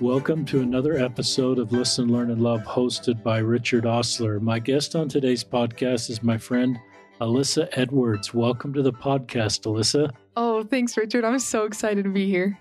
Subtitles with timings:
[0.00, 4.40] Welcome to another episode of Listen, Learn, and Love, hosted by Richard Ostler.
[4.40, 6.78] My guest on today's podcast is my friend
[7.20, 8.32] Alyssa Edwards.
[8.32, 10.10] Welcome to the podcast, Alyssa.
[10.36, 11.26] Oh, thanks, Richard.
[11.26, 12.58] I'm so excited to be here.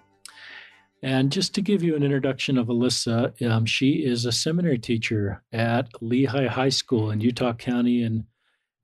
[1.02, 5.42] And just to give you an introduction of Alyssa, um, she is a seminary teacher
[5.54, 8.26] at Lehi High School in Utah County in,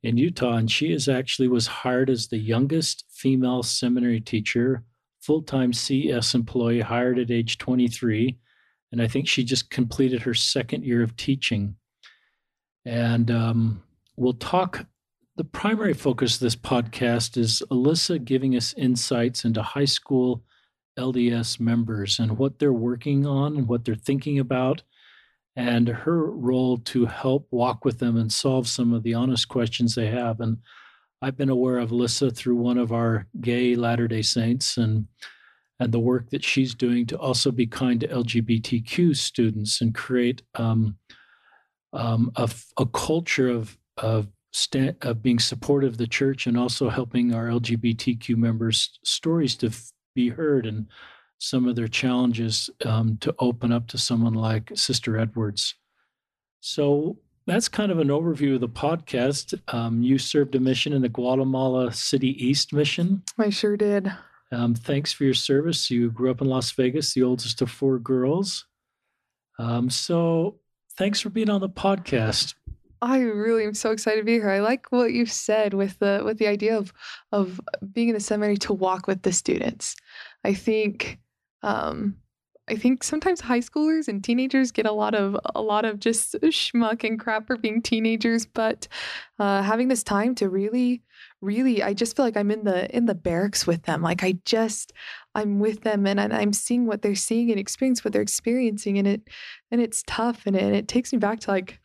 [0.02, 0.56] in Utah.
[0.56, 4.86] And she is actually was hired as the youngest female seminary teacher,
[5.20, 8.40] full-time CS employee, hired at age 23
[8.96, 11.76] and I think she just completed her second year of teaching.
[12.86, 13.84] And um,
[14.16, 14.86] we'll talk.
[15.36, 20.46] The primary focus of this podcast is Alyssa giving us insights into high school
[20.98, 24.82] LDS members and what they're working on and what they're thinking about,
[25.58, 29.94] and her role to help walk with them and solve some of the honest questions
[29.94, 30.40] they have.
[30.40, 30.60] And
[31.22, 35.06] I've been aware of Alyssa through one of our gay Latter day Saints, and
[35.80, 40.42] and the work that she's doing to also be kind to LGBTQ students and create
[40.56, 40.98] um,
[41.94, 46.90] um, a, a, culture of of, sta- of, being supportive of the church and also
[46.90, 50.88] helping our LGBTQ members' stories to f- be heard and
[51.38, 55.76] some of their challenges um, to open up to someone like Sister Edwards.
[56.60, 59.54] So that's kind of an overview of the podcast.
[59.74, 63.24] Um, you served a mission in the Guatemala City East mission.
[63.38, 64.12] I sure did.
[64.52, 65.90] Um, thanks for your service.
[65.90, 68.66] You grew up in Las Vegas, the oldest of four girls.
[69.58, 70.60] Um, so
[70.98, 72.54] thanks for being on the podcast.
[73.02, 74.50] I really am so excited to be here.
[74.50, 76.94] I like what you said with the with the idea of
[77.32, 77.60] of
[77.94, 79.96] being in the seminary to walk with the students.
[80.44, 81.20] I think
[81.62, 82.16] um,
[82.68, 86.34] I think sometimes high schoolers and teenagers get a lot of a lot of just
[86.42, 88.88] schmuck and crap for being teenagers, but
[89.38, 91.04] uh, having this time to really,
[91.46, 94.02] really, I just feel like I'm in the in the barracks with them.
[94.02, 94.94] Like I just
[95.36, 99.08] I'm with them and, I'm seeing what they're seeing and experience what they're experiencing, and
[99.08, 99.22] it
[99.72, 101.80] and it's tough and it, and it takes me back to like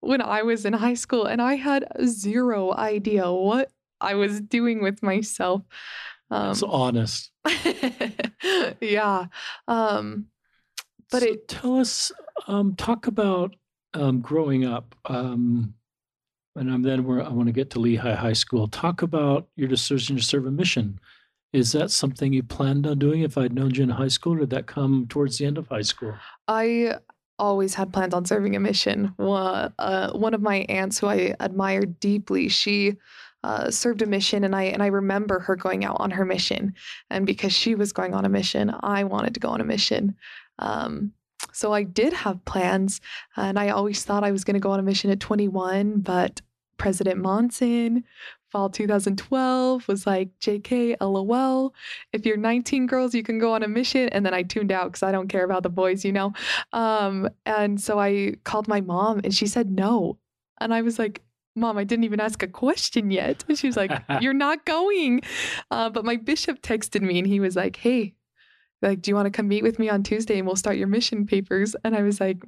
[0.00, 4.82] when I was in high school and I had zero idea what I was doing
[4.82, 5.62] with myself.
[6.30, 7.32] Um, it's honest.
[8.80, 9.26] yeah.
[9.68, 10.26] Um,
[11.10, 12.12] but so it tell us,
[12.46, 13.56] um, talk about
[13.94, 14.94] um, growing up.
[15.06, 15.74] Um,
[16.56, 18.68] and then where I want to get to Lehi High School.
[18.68, 20.98] Talk about your decision to serve a mission.
[21.52, 24.40] Is that something you planned on doing if I'd known you in high school, or
[24.40, 26.14] did that come towards the end of high school?
[26.46, 26.96] I
[27.38, 29.12] always had plans on serving a mission.
[29.16, 32.98] One, uh, one of my aunts, who I admired deeply, she
[33.42, 36.74] uh, served a mission and I and I remember her going out on her mission
[37.08, 40.14] and because she was going on a mission I wanted to go on a mission
[40.58, 41.12] um,
[41.52, 43.00] so I did have plans
[43.36, 46.40] and I always thought I was going to go on a mission at 21 but
[46.76, 48.04] President Monson
[48.50, 51.74] fall 2012 was like JK LOL
[52.12, 54.92] if you're 19 girls you can go on a mission and then I tuned out
[54.92, 56.32] cuz I don't care about the boys you know
[56.72, 60.18] um, and so I called my mom and she said no
[60.60, 61.22] and I was like
[61.56, 63.44] Mom, I didn't even ask a question yet.
[63.48, 63.90] And she was like,
[64.20, 65.20] You're not going.
[65.70, 68.14] Uh, but my bishop texted me and he was like, Hey,
[68.82, 70.88] like, do you want to come meet with me on Tuesday and we'll start your
[70.88, 71.76] mission papers?
[71.84, 72.42] And I was like,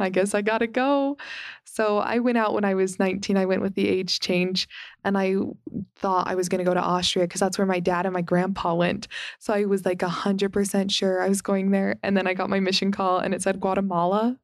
[0.00, 1.16] I guess I gotta go.
[1.64, 3.36] So I went out when I was 19.
[3.36, 4.68] I went with the age change
[5.04, 5.36] and I
[5.96, 8.74] thought I was gonna go to Austria because that's where my dad and my grandpa
[8.74, 9.06] went.
[9.38, 11.96] So I was like 100% sure I was going there.
[12.02, 14.36] And then I got my mission call and it said Guatemala.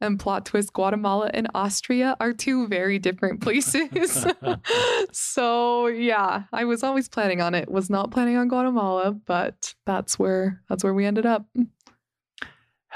[0.00, 4.26] And plot twist Guatemala and Austria are two very different places.
[5.12, 7.70] so yeah, I was always planning on it.
[7.70, 11.46] Was not planning on Guatemala, but that's where that's where we ended up.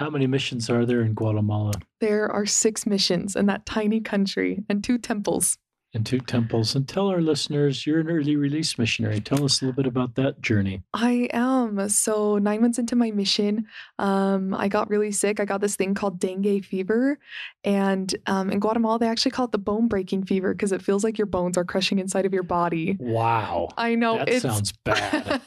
[0.03, 1.75] How many missions are there in Guatemala?
[2.01, 5.59] There are six missions in that tiny country and two temples
[5.95, 6.75] and two temples.
[6.75, 9.21] And tell our listeners you're an early release missionary.
[9.21, 10.83] Tell us a little bit about that journey.
[10.95, 11.89] I am.
[11.91, 13.67] So, nine months into my mission,
[13.99, 15.39] um, I got really sick.
[15.39, 17.19] I got this thing called dengue fever.
[17.65, 21.05] And um, in Guatemala, they actually call it the bone breaking fever because it feels
[21.05, 22.97] like your bones are crushing inside of your body.
[22.99, 23.69] Wow.
[23.77, 24.19] I know.
[24.19, 25.43] That sounds bad.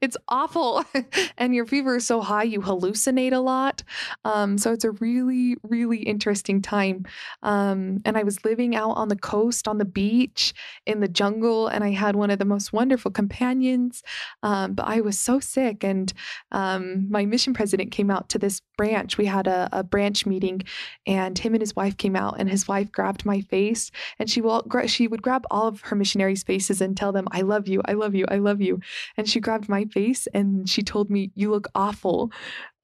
[0.00, 0.84] it's awful.
[1.38, 3.82] and your fever is so high, you hallucinate a lot.
[4.24, 7.06] Um, so, it's a really, really interesting time.
[7.42, 10.54] Um, and I was living out on the coast on the beach
[10.86, 14.02] in the jungle, and I had one of the most wonderful companions.
[14.42, 16.12] Um, but I was so sick, and
[16.52, 19.18] um, my mission president came out to this branch.
[19.18, 20.62] We had a, a, branch meeting,
[21.06, 24.40] and him and his wife came out, and his wife grabbed my face, and she
[24.40, 27.80] will she would grab all of her missionaries' faces and tell them, "I love you,
[27.84, 28.80] I love you, I love you,"
[29.16, 32.32] and she grabbed my face and she told me, "You look awful."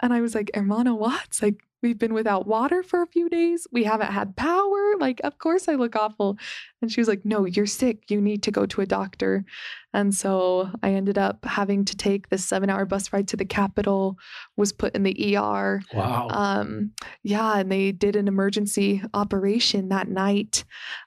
[0.03, 1.38] And I was like, Hermana, what?
[1.43, 3.67] Like, We've been without water for a few days.
[3.73, 4.94] We haven't had power.
[4.99, 6.38] Like, of course, I look awful.
[6.82, 8.11] And she was like, No, you're sick.
[8.11, 9.44] You need to go to a doctor.
[9.93, 13.44] And so I ended up having to take the seven hour bus ride to the
[13.44, 14.17] Capitol,
[14.56, 15.82] was put in the ER.
[15.93, 16.29] Wow.
[16.31, 16.93] Um,
[17.25, 17.59] yeah.
[17.59, 20.65] And they did an emergency operation that night.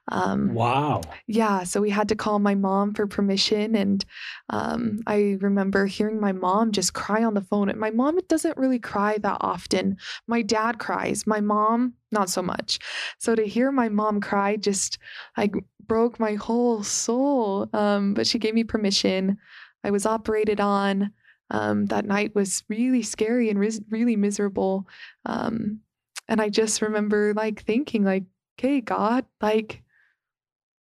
[0.10, 1.02] Um, wow.
[1.28, 1.64] Yeah.
[1.64, 3.76] So we had to call my mom for permission.
[3.76, 4.04] And
[4.50, 7.70] um, I remember hearing my mom just cry on the phone.
[7.70, 9.98] And my mom doesn't really cry that often.
[10.28, 11.28] My dad cries.
[11.28, 12.80] My mom, not so much.
[13.20, 14.98] So to hear my mom cry just
[15.38, 15.54] like
[15.88, 17.70] broke my whole soul.
[17.74, 19.38] Um, but she gave me permission.
[19.84, 21.12] I was operated on.
[21.52, 24.88] Um, that night was really scary and really miserable.
[25.26, 25.82] Um,
[26.28, 28.24] and I just remember like thinking, like,
[28.58, 29.84] okay, God, like,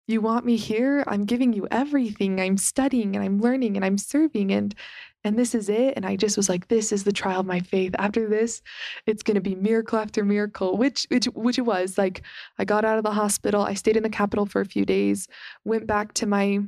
[0.07, 1.03] you want me here?
[1.07, 2.39] I'm giving you everything.
[2.39, 4.75] I'm studying and I'm learning and I'm serving and
[5.23, 5.93] and this is it.
[5.95, 7.95] And I just was like, this is the trial of my faith.
[7.99, 8.61] After this,
[9.05, 11.97] it's gonna be miracle after miracle, which which which it was.
[11.97, 12.23] Like
[12.57, 15.27] I got out of the hospital, I stayed in the Capitol for a few days,
[15.65, 16.59] went back to my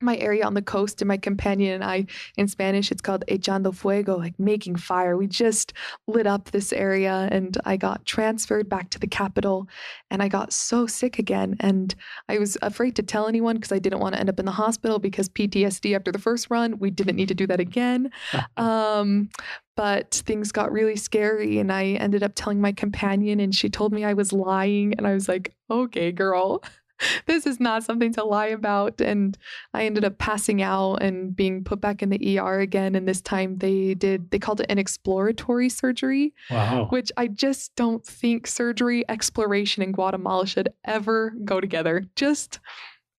[0.00, 2.06] my area on the coast and my companion and I
[2.36, 5.16] in Spanish it's called echando fuego like making fire.
[5.16, 5.72] We just
[6.06, 9.68] lit up this area and I got transferred back to the capital
[10.10, 11.56] and I got so sick again.
[11.60, 11.94] And
[12.28, 14.52] I was afraid to tell anyone because I didn't want to end up in the
[14.52, 18.10] hospital because PTSD after the first run we didn't need to do that again.
[18.56, 19.30] Um,
[19.76, 23.92] but things got really scary and I ended up telling my companion and she told
[23.92, 26.62] me I was lying and I was like okay girl
[27.26, 29.00] this is not something to lie about.
[29.00, 29.36] And
[29.74, 32.94] I ended up passing out and being put back in the ER again.
[32.94, 36.34] And this time they did, they called it an exploratory surgery.
[36.50, 36.86] Wow.
[36.90, 42.04] Which I just don't think surgery, exploration, in Guatemala should ever go together.
[42.16, 42.60] Just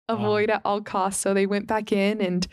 [0.08, 0.56] avoid wow.
[0.56, 1.22] at all costs.
[1.22, 2.46] So they went back in and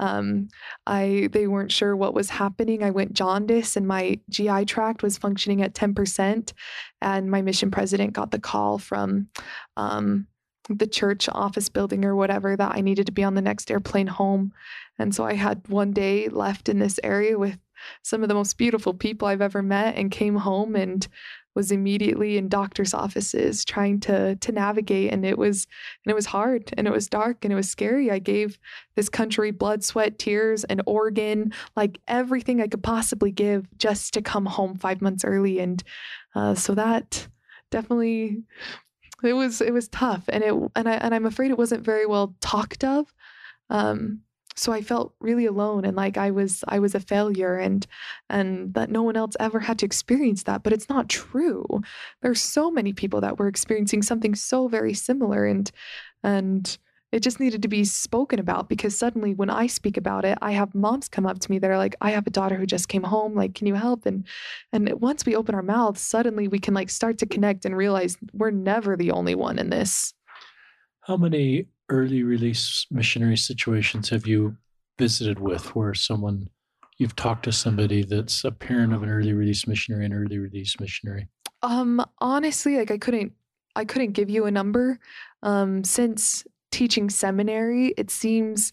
[0.00, 0.48] um,
[0.86, 2.82] I they weren't sure what was happening.
[2.82, 6.52] I went jaundice and my GI tract was functioning at 10%.
[7.00, 9.28] And my mission president got the call from
[9.76, 10.26] um,
[10.68, 14.06] the church office building or whatever that I needed to be on the next airplane
[14.06, 14.52] home.
[14.98, 17.58] And so I had one day left in this area with
[18.02, 21.06] some of the most beautiful people I've ever met and came home and
[21.54, 25.66] was immediately in doctors' offices trying to to navigate and it was
[26.04, 28.10] and it was hard and it was dark and it was scary.
[28.10, 28.58] I gave
[28.96, 34.22] this country blood, sweat, tears, an organ, like everything I could possibly give just to
[34.22, 35.82] come home 5 months early and
[36.34, 37.28] uh, so that
[37.70, 38.42] definitely
[39.24, 42.06] it was it was tough and it and I and I'm afraid it wasn't very
[42.06, 43.12] well talked of.
[43.70, 44.20] Um,
[44.56, 47.86] so I felt really alone and like I was I was a failure and
[48.30, 51.66] and that no one else ever had to experience that but it's not true.
[52.22, 55.70] There's so many people that were experiencing something so very similar and
[56.22, 56.78] and
[57.14, 60.50] it just needed to be spoken about because suddenly when I speak about it, I
[60.50, 62.88] have moms come up to me that are like, I have a daughter who just
[62.88, 63.36] came home.
[63.36, 64.04] Like, can you help?
[64.04, 64.26] And
[64.72, 68.18] and once we open our mouths, suddenly we can like start to connect and realize
[68.32, 70.12] we're never the only one in this.
[71.02, 74.56] How many early release missionary situations have you
[74.98, 76.48] visited with where someone
[76.98, 80.80] you've talked to somebody that's a parent of an early release missionary, an early release
[80.80, 81.28] missionary?
[81.62, 83.34] Um, honestly, like I couldn't
[83.76, 84.98] I couldn't give you a number.
[85.44, 86.44] Um, since
[86.74, 88.72] teaching seminary, it seems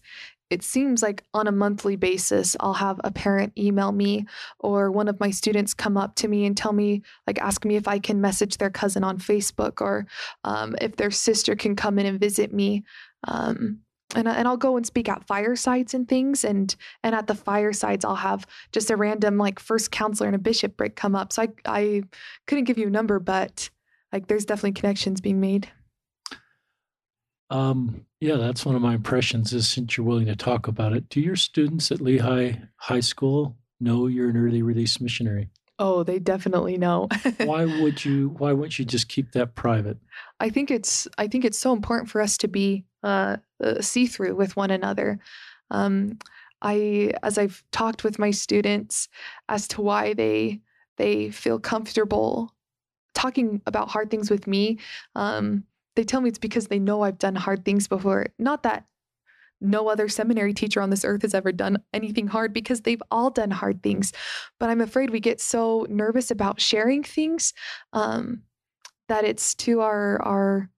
[0.50, 4.26] it seems like on a monthly basis I'll have a parent email me
[4.58, 7.76] or one of my students come up to me and tell me like ask me
[7.76, 10.06] if I can message their cousin on Facebook or
[10.44, 12.84] um, if their sister can come in and visit me.
[13.26, 13.78] Um,
[14.14, 16.74] and, and I'll go and speak at firesides and things and
[17.04, 20.96] and at the firesides I'll have just a random like first counselor and a bishopric
[20.96, 21.32] come up.
[21.32, 22.02] So I I
[22.48, 23.70] couldn't give you a number, but
[24.12, 25.70] like there's definitely connections being made.
[27.52, 29.52] Um, yeah, that's one of my impressions.
[29.52, 33.56] Is since you're willing to talk about it, do your students at Lehi High School
[33.78, 35.50] know you're an early release missionary?
[35.78, 37.08] Oh, they definitely know.
[37.44, 38.30] why would you?
[38.38, 39.98] Why wouldn't you just keep that private?
[40.40, 41.06] I think it's.
[41.18, 44.70] I think it's so important for us to be uh, uh, see through with one
[44.70, 45.18] another.
[45.70, 46.18] Um,
[46.62, 49.08] I, as I've talked with my students
[49.50, 50.60] as to why they
[50.96, 52.54] they feel comfortable
[53.14, 54.78] talking about hard things with me.
[55.14, 55.64] Um,
[55.96, 58.26] they tell me it's because they know I've done hard things before.
[58.38, 58.86] Not that
[59.60, 63.30] no other seminary teacher on this earth has ever done anything hard because they've all
[63.30, 64.12] done hard things.
[64.58, 67.54] But I'm afraid we get so nervous about sharing things
[67.92, 68.42] um,
[69.08, 70.68] that it's to our our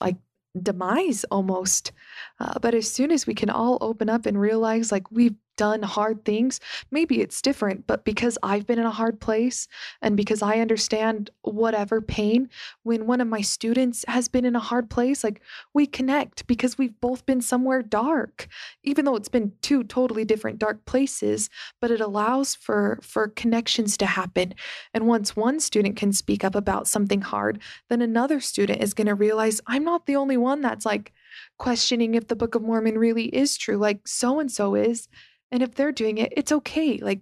[0.00, 0.16] like
[0.60, 1.92] demise almost.
[2.38, 5.82] Uh, but as soon as we can all open up and realize like we've done
[5.82, 9.68] hard things, maybe it's different, but because I've been in a hard place
[10.02, 12.48] and because I understand whatever pain,
[12.82, 15.40] when one of my students has been in a hard place, like
[15.72, 18.48] we connect because we've both been somewhere dark,
[18.84, 21.48] even though it's been two totally different dark places,
[21.80, 24.54] but it allows for for connections to happen.
[24.92, 29.06] And once one student can speak up about something hard, then another student is going
[29.06, 31.12] to realize I'm not the only one that's like
[31.58, 35.08] questioning if the Book of Mormon really is true, like so and so is.
[35.50, 36.98] And if they're doing it, it's okay.
[36.98, 37.20] Like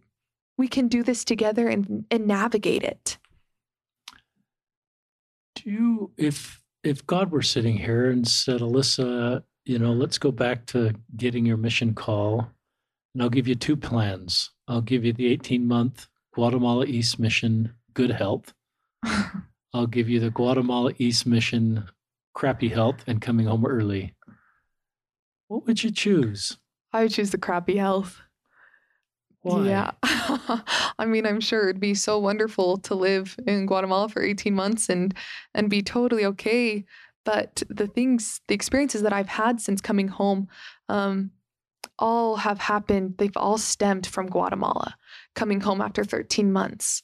[0.56, 3.18] we can do this together and, and navigate it.
[5.56, 10.30] Do you, if if God were sitting here and said, Alyssa, you know, let's go
[10.30, 12.50] back to getting your mission call,
[13.14, 14.50] and I'll give you two plans.
[14.68, 18.52] I'll give you the 18 month Guatemala East mission, good health.
[19.74, 21.88] I'll give you the Guatemala East mission,
[22.34, 24.14] crappy health, and coming home early.
[25.48, 26.58] What would you choose?
[26.92, 28.20] I would choose the crappy health.
[29.42, 29.66] Why?
[29.66, 29.90] Yeah.
[30.98, 34.88] I mean, I'm sure it'd be so wonderful to live in Guatemala for 18 months
[34.88, 35.14] and
[35.54, 36.84] and be totally okay.
[37.24, 40.48] But the things, the experiences that I've had since coming home,
[40.88, 41.30] um,
[41.98, 43.14] all have happened.
[43.18, 44.96] They've all stemmed from Guatemala,
[45.34, 47.02] coming home after 13 months.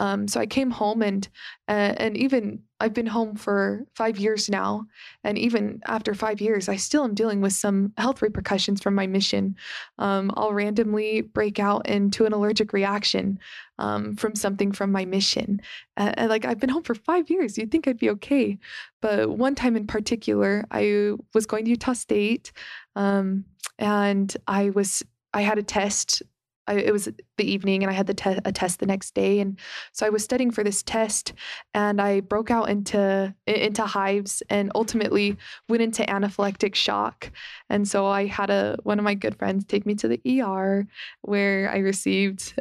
[0.00, 1.28] Um, so I came home and
[1.68, 4.86] uh, and even I've been home for five years now,
[5.22, 9.06] and even after five years, I still am dealing with some health repercussions from my
[9.06, 9.56] mission.
[9.98, 13.38] Um, I'll randomly break out into an allergic reaction
[13.78, 15.60] um, from something from my mission.
[15.98, 18.58] Uh, and like I've been home for five years, you'd think I'd be okay,
[19.02, 22.52] but one time in particular, I was going to Utah State,
[22.96, 23.44] um,
[23.78, 25.02] and I was
[25.34, 26.22] I had a test
[26.70, 29.40] I, it was the evening and I had the te- a test the next day,
[29.40, 29.58] and
[29.92, 31.32] so I was studying for this test,
[31.74, 35.36] and I broke out into into hives, and ultimately
[35.68, 37.30] went into anaphylactic shock,
[37.68, 40.86] and so I had a one of my good friends take me to the ER,
[41.22, 42.54] where I received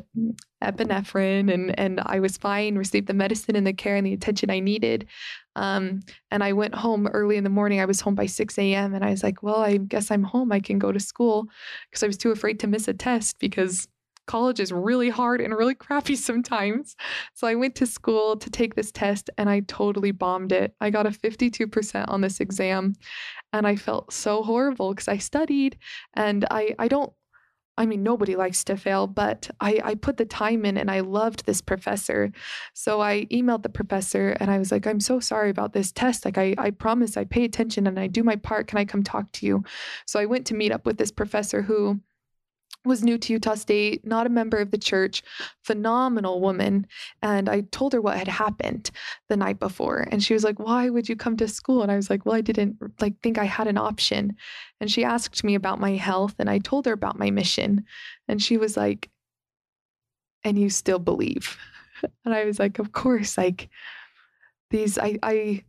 [0.63, 4.49] epinephrine, and and I was fine, received the medicine and the care and the attention
[4.49, 5.07] I needed,
[5.59, 5.99] um,
[6.31, 7.81] and I went home early in the morning.
[7.81, 8.93] I was home by 6 a.m.
[8.93, 10.51] And I was like, well, I guess I'm home.
[10.51, 11.47] I can go to school
[11.89, 13.87] because I was too afraid to miss a test because
[14.29, 16.95] college is really hard and really crappy sometimes.
[17.33, 20.75] So I went to school to take this test and I totally bombed it.
[20.79, 22.93] I got a 52% on this exam
[23.51, 25.77] and I felt so horrible because I studied
[26.13, 27.11] and I, I don't
[27.79, 30.99] I mean, nobody likes to fail, but I, I put the time in and I
[30.99, 32.29] loved this professor.
[32.73, 36.25] So I emailed the professor and I was like, I'm so sorry about this test.
[36.25, 38.67] Like, I, I promise I pay attention and I do my part.
[38.67, 39.63] Can I come talk to you?
[40.05, 42.01] So I went to meet up with this professor who
[42.85, 45.21] was new to Utah State, not a member of the church,
[45.63, 46.87] phenomenal woman.
[47.21, 48.89] And I told her what had happened
[49.27, 50.07] the night before.
[50.11, 51.81] And she was like, Why would you come to school?
[51.81, 54.35] And I was like, Well, I didn't like think I had an option.
[54.79, 57.85] And she asked me about my health and I told her about my mission.
[58.27, 59.09] And she was like,
[60.43, 61.57] And you still believe?
[62.23, 63.67] And I was like, Of course, like
[64.69, 65.63] these I I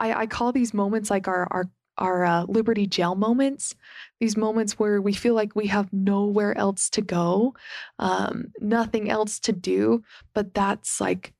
[0.00, 1.64] I, call these moments like our our
[1.98, 3.74] our uh, Liberty Jail moments,
[4.20, 7.54] these moments where we feel like we have nowhere else to go,
[7.98, 10.02] um, nothing else to do,
[10.34, 11.32] but that's like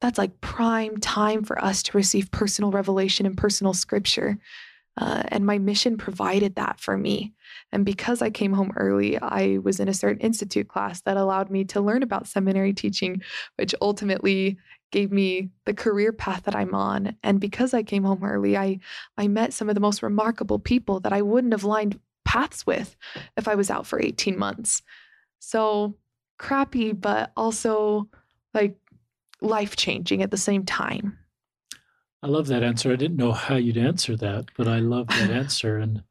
[0.00, 4.38] that's like prime time for us to receive personal revelation and personal scripture.
[4.98, 7.34] Uh, and my mission provided that for me.
[7.70, 11.50] And because I came home early, I was in a certain institute class that allowed
[11.50, 13.22] me to learn about seminary teaching,
[13.56, 14.56] which ultimately
[14.90, 17.16] gave me the career path that I'm on.
[17.22, 18.78] And because I came home early, I
[19.16, 22.96] I met some of the most remarkable people that I wouldn't have lined paths with
[23.36, 24.82] if I was out for 18 months.
[25.38, 25.96] So
[26.38, 28.08] crappy, but also
[28.52, 28.76] like
[29.40, 31.18] life changing at the same time.
[32.22, 32.92] I love that answer.
[32.92, 35.78] I didn't know how you'd answer that, but I love that answer.
[35.78, 36.02] And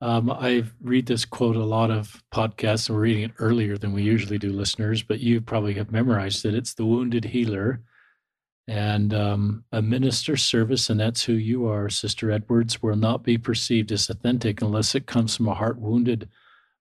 [0.00, 3.92] um, I read this quote a lot of podcasts, and we're reading it earlier than
[3.92, 6.54] we usually do, listeners, but you probably have memorized it.
[6.54, 7.82] It's the wounded healer
[8.68, 13.38] and um, a minister's service, and that's who you are, Sister Edwards, will not be
[13.38, 16.28] perceived as authentic unless it comes from a heart wounded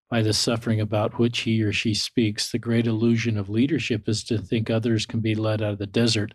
[0.10, 2.51] by the suffering about which he or she speaks.
[2.51, 5.88] The great illusion of leadership is to think others can be led out of the
[5.88, 6.34] desert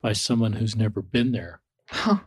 [0.00, 1.60] by someone who's never been there.
[1.90, 2.20] Huh.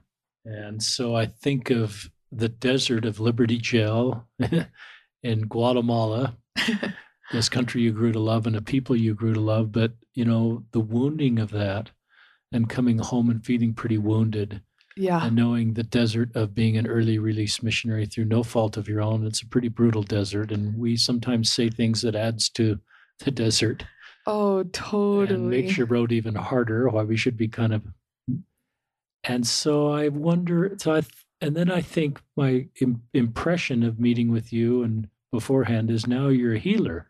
[0.46, 4.28] And so I think of the desert of Liberty Jail
[5.24, 6.38] in Guatemala,
[7.32, 10.26] this country you grew to love and a people you grew to love, but you
[10.26, 11.90] know, the wounding of that
[12.54, 14.62] and coming home and feeling pretty wounded.
[14.96, 15.26] Yeah.
[15.26, 19.02] And knowing the desert of being an early release missionary through no fault of your
[19.02, 20.52] own, it's a pretty brutal desert.
[20.52, 22.80] And we sometimes say things that adds to
[23.20, 23.86] the desert.
[24.28, 25.36] Oh, totally.
[25.36, 27.84] And makes your road even harder, why we should be kind of.
[29.24, 31.02] And so I wonder, so I,
[31.42, 36.28] and then I think my Im- impression of meeting with you and beforehand is now
[36.28, 37.10] you're a healer,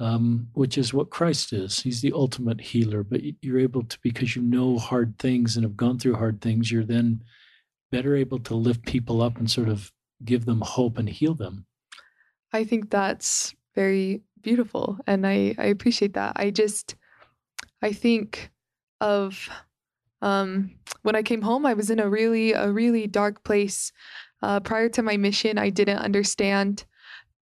[0.00, 1.80] um, which is what Christ is.
[1.80, 5.76] He's the ultimate healer, but you're able to, because you know hard things and have
[5.76, 7.22] gone through hard things, you're then
[7.90, 9.92] better able to lift people up and sort of
[10.24, 11.66] give them hope and heal them.
[12.52, 14.98] I think that's very beautiful.
[15.06, 16.32] And I, I appreciate that.
[16.36, 16.94] I just,
[17.82, 18.50] I think
[19.00, 19.48] of
[20.22, 23.92] um, when I came home, I was in a really, a really dark place.
[24.42, 26.84] Uh, prior to my mission, I didn't understand,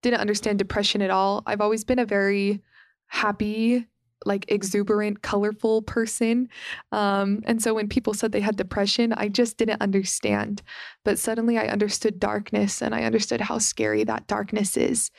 [0.06, 1.42] didn't understand depression at all.
[1.46, 2.62] I've always been a very
[3.08, 3.86] happy,
[4.24, 6.48] like exuberant, colorful person.
[6.92, 10.62] Um, and so when people said they had depression, I just didn't understand.
[11.04, 15.10] But suddenly I understood darkness and I understood how scary that darkness is.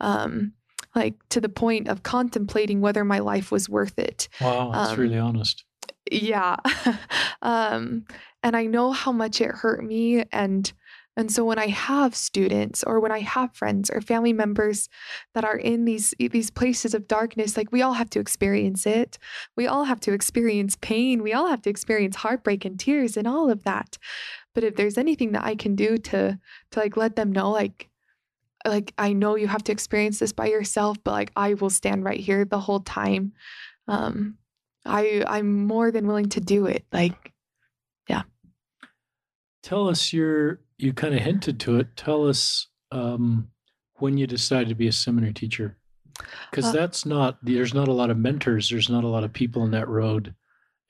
[0.00, 0.52] Um,
[0.94, 4.28] like to the point of contemplating whether my life was worth it.
[4.42, 5.64] Wow, that's um, really honest.
[6.10, 6.56] Yeah.
[7.42, 8.04] um,
[8.42, 10.70] and I know how much it hurt me and
[11.16, 14.88] and so when I have students or when I have friends or family members
[15.34, 19.18] that are in these these places of darkness, like we all have to experience it.
[19.56, 21.22] We all have to experience pain.
[21.22, 23.96] We all have to experience heartbreak and tears and all of that.
[24.54, 26.38] But if there's anything that I can do to
[26.72, 27.90] to like let them know like
[28.66, 32.02] like I know you have to experience this by yourself, but like I will stand
[32.02, 33.34] right here the whole time.
[33.86, 34.38] Um,
[34.84, 36.84] I I'm more than willing to do it.
[36.92, 37.32] Like,
[38.08, 38.22] yeah.
[39.62, 41.96] Tell us your you kind of hinted to it.
[41.96, 43.48] Tell us um,
[43.96, 45.76] when you decided to be a seminary teacher,
[46.50, 48.70] because uh, that's not there's not a lot of mentors.
[48.70, 50.34] There's not a lot of people in that road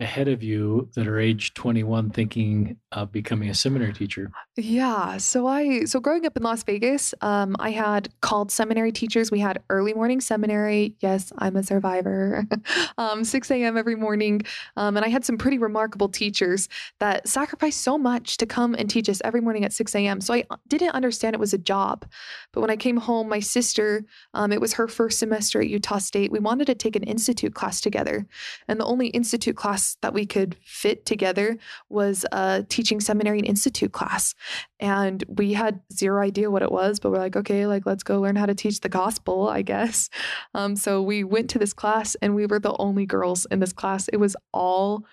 [0.00, 4.30] ahead of you that are age 21 thinking of becoming a seminary teacher?
[4.56, 5.16] Yeah.
[5.16, 9.32] So I so growing up in Las Vegas, um, I had called seminary teachers.
[9.32, 10.94] We had early morning seminary.
[11.00, 12.46] Yes, I'm a survivor.
[12.98, 13.76] um, 6 a.m.
[13.76, 14.42] every morning.
[14.76, 16.68] Um, and I had some pretty remarkable teachers
[17.00, 20.20] that sacrificed so much to come and teach us every morning at 6 a.m.
[20.20, 22.06] So I uh, didn't understand it was a job.
[22.52, 25.98] But when I came home, my sister, um, it was her first semester at Utah
[25.98, 26.30] State.
[26.30, 28.24] We wanted to take an institute class together.
[28.68, 31.58] And the only institute class that we could fit together
[31.88, 34.36] was a teaching seminary and institute class.
[34.80, 38.20] And we had zero idea what it was, but we're like, okay, like let's go
[38.20, 40.10] learn how to teach the gospel, I guess.
[40.54, 43.72] Um, so we went to this class and we were the only girls in this
[43.72, 44.08] class.
[44.08, 45.04] It was all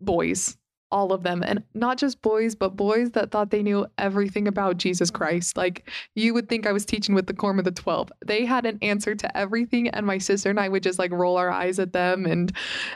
[0.00, 0.56] boys
[0.90, 4.76] all of them and not just boys but boys that thought they knew everything about
[4.76, 5.56] jesus christ.
[5.56, 8.66] Like you would think i was teaching with the quorum of the 12 they had
[8.66, 11.78] an answer to everything and my sister and i would just like roll our eyes
[11.78, 12.52] at them and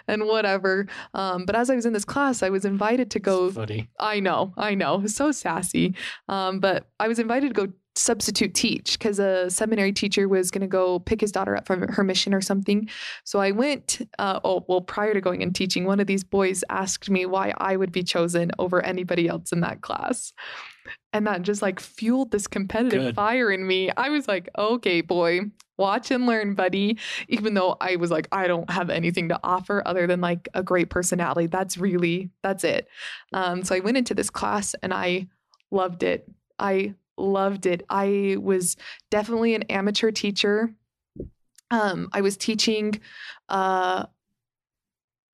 [0.09, 0.87] and whatever.
[1.15, 3.89] Um, but as i was in this class i was invited to go funny.
[3.99, 5.07] I know i know.
[5.07, 5.95] So sassy.
[6.29, 10.63] Um, but i was invited to go substitute teach because a seminary teacher was going
[10.63, 12.89] to go pick his daughter up from her mission or something.
[13.25, 16.65] So I went, uh, oh, well, prior to going and teaching, one of these boys
[16.71, 20.33] asked me why I would be chosen over anybody else in that class.
[21.13, 23.15] And that just like fueled this competitive Good.
[23.15, 23.91] fire in me.
[23.97, 25.41] I was like, okay, boy,
[25.77, 26.99] watch and learn, buddy.
[27.29, 30.63] Even though I was like, I don't have anything to offer other than like a
[30.63, 31.47] great personality.
[31.47, 32.89] That's really, that's it.
[33.33, 35.29] Um, so I went into this class and I
[35.71, 36.27] loved it.
[36.59, 37.85] I loved it.
[37.89, 38.77] I was
[39.11, 40.73] definitely an amateur teacher.
[41.71, 43.01] Um, I was teaching
[43.49, 44.07] uh,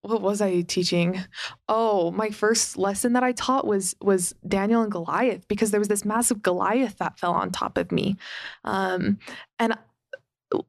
[0.02, 1.20] what was I teaching?
[1.68, 5.88] Oh, my first lesson that I taught was was Daniel and Goliath because there was
[5.88, 8.16] this massive Goliath that fell on top of me,
[8.64, 9.18] um,
[9.58, 9.76] and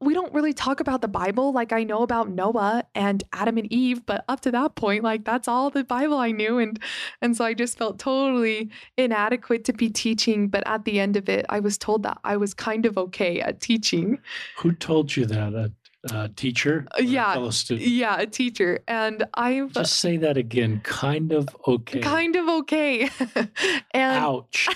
[0.01, 1.53] we don't really talk about the Bible.
[1.53, 5.23] Like I know about Noah and Adam and Eve, but up to that point, like
[5.23, 6.57] that's all the Bible I knew.
[6.59, 6.79] And
[7.21, 10.47] and so I just felt totally inadequate to be teaching.
[10.47, 13.39] But at the end of it, I was told that I was kind of okay
[13.39, 14.19] at teaching.
[14.57, 15.71] Who told you that?
[16.11, 16.85] Uh, teacher?
[16.99, 17.35] yeah?
[17.79, 18.79] Yeah, a teacher.
[18.87, 20.81] And I've just say that again.
[20.83, 21.99] Kind of okay.
[21.99, 23.09] Kind of okay.
[23.91, 24.69] and ouch.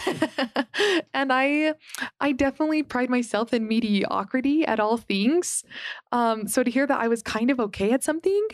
[1.14, 1.74] and I,
[2.20, 5.64] I definitely pride myself in mediocrity at all things.
[6.12, 8.48] Um, so to hear that I was kind of okay at something,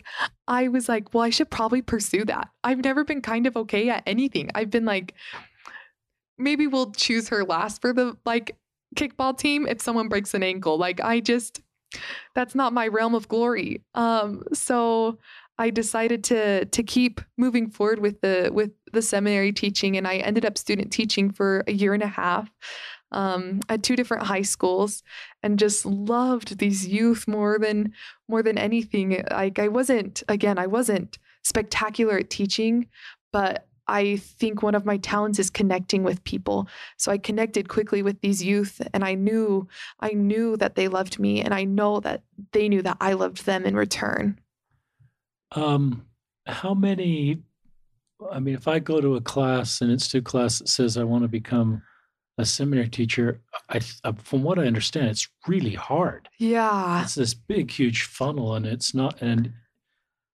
[0.46, 2.48] I was like, well, I should probably pursue that.
[2.62, 4.50] I've never been kind of okay at anything.
[4.54, 5.14] I've been like,
[6.38, 8.56] maybe we'll choose her last for the like
[8.96, 10.78] kickball team if someone breaks an ankle.
[10.78, 11.60] Like I just
[12.34, 13.82] that's not my realm of glory.
[13.94, 15.18] Um, so
[15.58, 20.16] I decided to to keep moving forward with the with the seminary teaching, and I
[20.16, 22.50] ended up student teaching for a year and a half
[23.12, 25.02] um, at two different high schools,
[25.42, 27.92] and just loved these youth more than
[28.26, 29.22] more than anything.
[29.30, 32.88] Like I wasn't again, I wasn't spectacular at teaching,
[33.32, 36.68] but I think one of my talents is connecting with people.
[36.96, 39.68] So I connected quickly with these youth and I knew
[40.00, 42.22] I knew that they loved me and I know that
[42.52, 44.38] they knew that I loved them in return.
[45.52, 46.06] Um
[46.46, 47.42] how many
[48.30, 51.22] I mean, if I go to a class, an institute class that says I want
[51.22, 51.82] to become
[52.38, 53.80] a seminary teacher, I,
[54.22, 56.28] from what I understand, it's really hard.
[56.38, 57.02] Yeah.
[57.02, 59.20] It's this big, huge funnel, and it's not.
[59.22, 59.52] And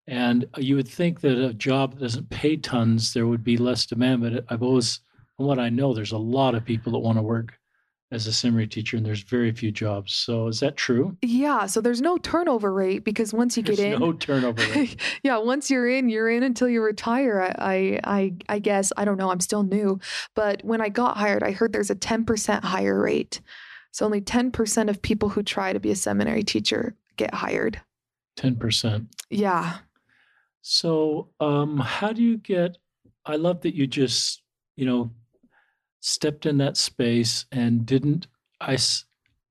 [0.06, 3.86] and you would think that a job that doesn't pay tons, there would be less
[3.86, 4.22] demand.
[4.22, 5.00] But I've always,
[5.36, 7.58] from what I know, there's a lot of people that want to work
[8.12, 10.14] as a seminary teacher, and there's very few jobs.
[10.14, 11.16] So is that true?
[11.22, 11.66] Yeah.
[11.66, 14.96] So there's no turnover rate because once you there's get in, no turnover rate.
[15.24, 17.52] yeah, once you're in, you're in until you retire.
[17.58, 19.32] I, I, I guess I don't know.
[19.32, 19.98] I'm still new,
[20.36, 23.40] but when I got hired, I heard there's a 10% hire rate.
[23.90, 27.80] So only 10% of people who try to be a seminary teacher get hired.
[28.36, 29.08] Ten percent.
[29.30, 29.78] Yeah.
[30.68, 32.76] So, um, how do you get?
[33.24, 34.42] I love that you just,
[34.74, 35.12] you know,
[36.00, 38.26] stepped in that space and didn't.
[38.60, 38.76] I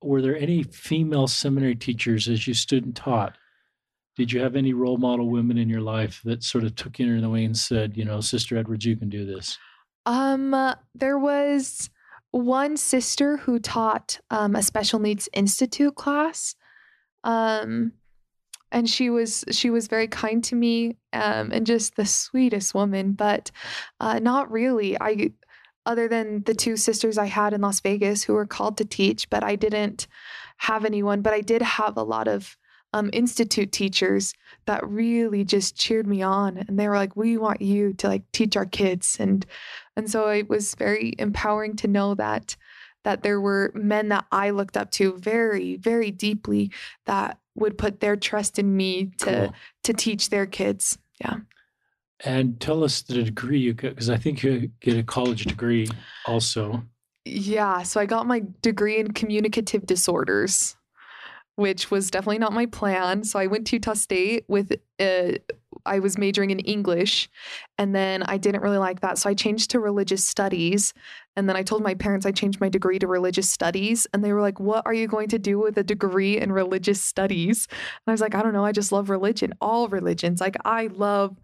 [0.01, 3.37] were there any female seminary teachers as you stood and taught?
[4.17, 7.05] Did you have any role model women in your life that sort of took you
[7.05, 9.57] under the wing and said, you know, Sister Edwards, you can do this?
[10.05, 11.89] Um, uh, there was
[12.31, 16.55] one sister who taught um, a special needs institute class.
[17.23, 17.93] Um,
[18.75, 23.13] and she was she was very kind to me um, and just the sweetest woman.
[23.13, 23.49] But
[24.01, 24.99] uh, not really.
[25.01, 25.31] I
[25.85, 29.29] other than the two sisters I had in Las Vegas who were called to teach,
[29.29, 30.07] but I didn't
[30.57, 31.21] have anyone.
[31.21, 32.57] But I did have a lot of
[32.91, 34.33] um, institute teachers
[34.65, 38.29] that really just cheered me on, and they were like, "We want you to like
[38.33, 39.45] teach our kids," and
[39.95, 42.57] and so it was very empowering to know that
[43.05, 46.71] that there were men that I looked up to very very deeply
[47.05, 49.53] that would put their trust in me to Cool.
[49.83, 50.97] to teach their kids.
[51.19, 51.37] Yeah.
[52.23, 55.87] And tell us the degree you got, because I think you get a college degree
[56.25, 56.83] also.
[57.25, 60.75] Yeah, so I got my degree in communicative disorders,
[61.55, 63.23] which was definitely not my plan.
[63.23, 65.33] So I went to Utah State with uh
[65.85, 67.29] I was majoring in English
[67.77, 69.17] and then I didn't really like that.
[69.17, 70.93] So I changed to religious studies.
[71.35, 74.31] And then I told my parents I changed my degree to religious studies and they
[74.33, 78.07] were like, "What are you going to do with a degree in religious studies?" And
[78.07, 80.39] I was like, "I don't know, I just love religion, all religions.
[80.41, 81.35] Like I love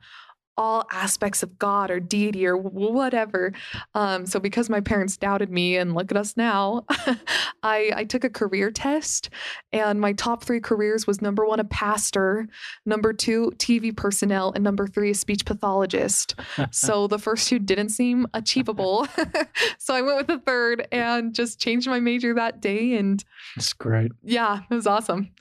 [0.61, 3.51] all aspects of God or deity or whatever.
[3.95, 6.85] Um, so because my parents doubted me, and look at us now,
[7.63, 9.31] I, I took a career test,
[9.73, 12.47] and my top three careers was number one, a pastor,
[12.85, 16.35] number two, TV personnel, and number three, a speech pathologist.
[16.71, 19.07] so the first two didn't seem achievable,
[19.79, 23.23] so I went with the third and just changed my major that day, and
[23.55, 24.11] That's great.
[24.21, 25.31] yeah, it was awesome.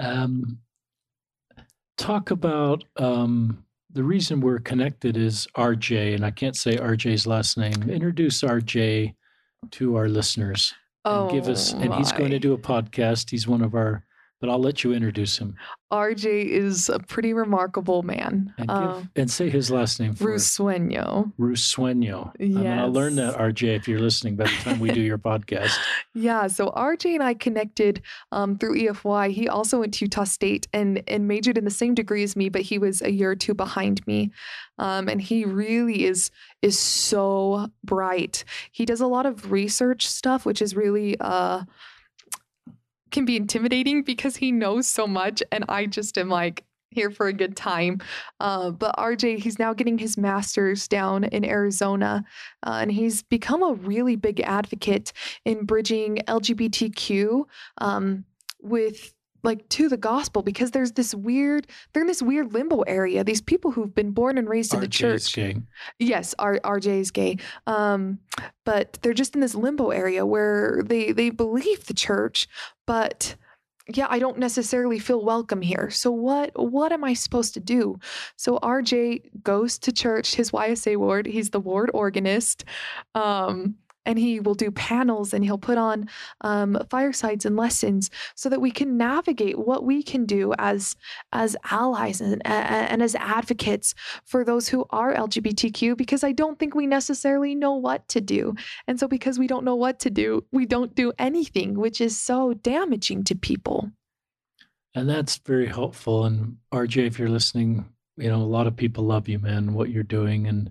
[0.00, 0.60] Um,
[1.96, 3.63] talk about um,
[3.94, 7.88] the reason we're connected is RJ, and I can't say RJ's last name.
[7.88, 9.14] Introduce RJ
[9.70, 11.72] to our listeners and give us.
[11.72, 13.30] Oh and he's going to Oh do a podcast.
[13.30, 14.04] He's one of our,
[14.44, 15.56] but I'll let you introduce him
[15.94, 18.52] RJ is a pretty remarkable man.
[18.58, 20.58] and give Um, and say his last name for us.
[20.58, 21.32] Rusueño.
[21.38, 22.32] Rusueño.
[22.40, 25.18] I mean, I'll learn that RJ if you're listening by the time we do your
[25.30, 25.76] podcast.
[26.12, 28.02] Yeah, so RJ and I connected
[28.32, 29.30] um, through EFY.
[29.30, 32.48] He also went to Utah State and and majored in the same degree as me,
[32.48, 34.32] but he was a year or two behind me.
[34.78, 38.44] Um, and he really is is so bright.
[38.72, 41.62] He does a lot of research stuff, which is really uh,
[43.14, 47.26] can be intimidating because he knows so much, and I just am like here for
[47.26, 48.00] a good time.
[48.40, 52.24] Uh, but RJ, he's now getting his master's down in Arizona,
[52.66, 55.12] uh, and he's become a really big advocate
[55.44, 57.44] in bridging LGBTQ
[57.78, 58.24] um,
[58.60, 59.13] with
[59.44, 63.42] like to the gospel because there's this weird they're in this weird limbo area these
[63.42, 65.56] people who've been born and raised in the church is gay.
[65.98, 67.36] Yes, R- RJ is gay.
[67.66, 68.18] Um,
[68.64, 72.48] but they're just in this limbo area where they they believe the church,
[72.86, 73.36] but
[73.86, 75.90] yeah, I don't necessarily feel welcome here.
[75.90, 77.98] So what what am I supposed to do?
[78.36, 81.26] So RJ goes to church, his YSA ward.
[81.26, 82.64] He's the ward organist.
[83.14, 83.76] Um,
[84.06, 86.08] and he will do panels and he'll put on
[86.42, 90.96] um, firesides and lessons so that we can navigate what we can do as
[91.32, 96.74] as allies and, and, as advocates for those who are LGBTQ because I don't think
[96.74, 98.54] we necessarily know what to do.
[98.86, 102.18] And so, because we don't know what to do, we don't do anything, which is
[102.18, 103.90] so damaging to people.
[104.94, 106.24] And that's very helpful.
[106.24, 107.84] And RJ, if you're listening,
[108.16, 110.46] you know, a lot of people love you, man, what you're doing.
[110.46, 110.70] And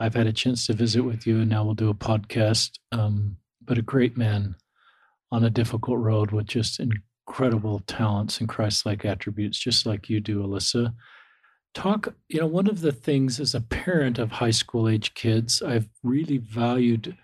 [0.00, 2.78] I've had a chance to visit with you, and now we'll do a podcast.
[2.90, 4.56] Um, but a great man
[5.30, 10.20] on a difficult road with just incredible talents and Christ like attributes, just like you
[10.20, 10.94] do, Alyssa.
[11.74, 15.62] Talk, you know, one of the things as a parent of high school age kids,
[15.62, 17.16] I've really valued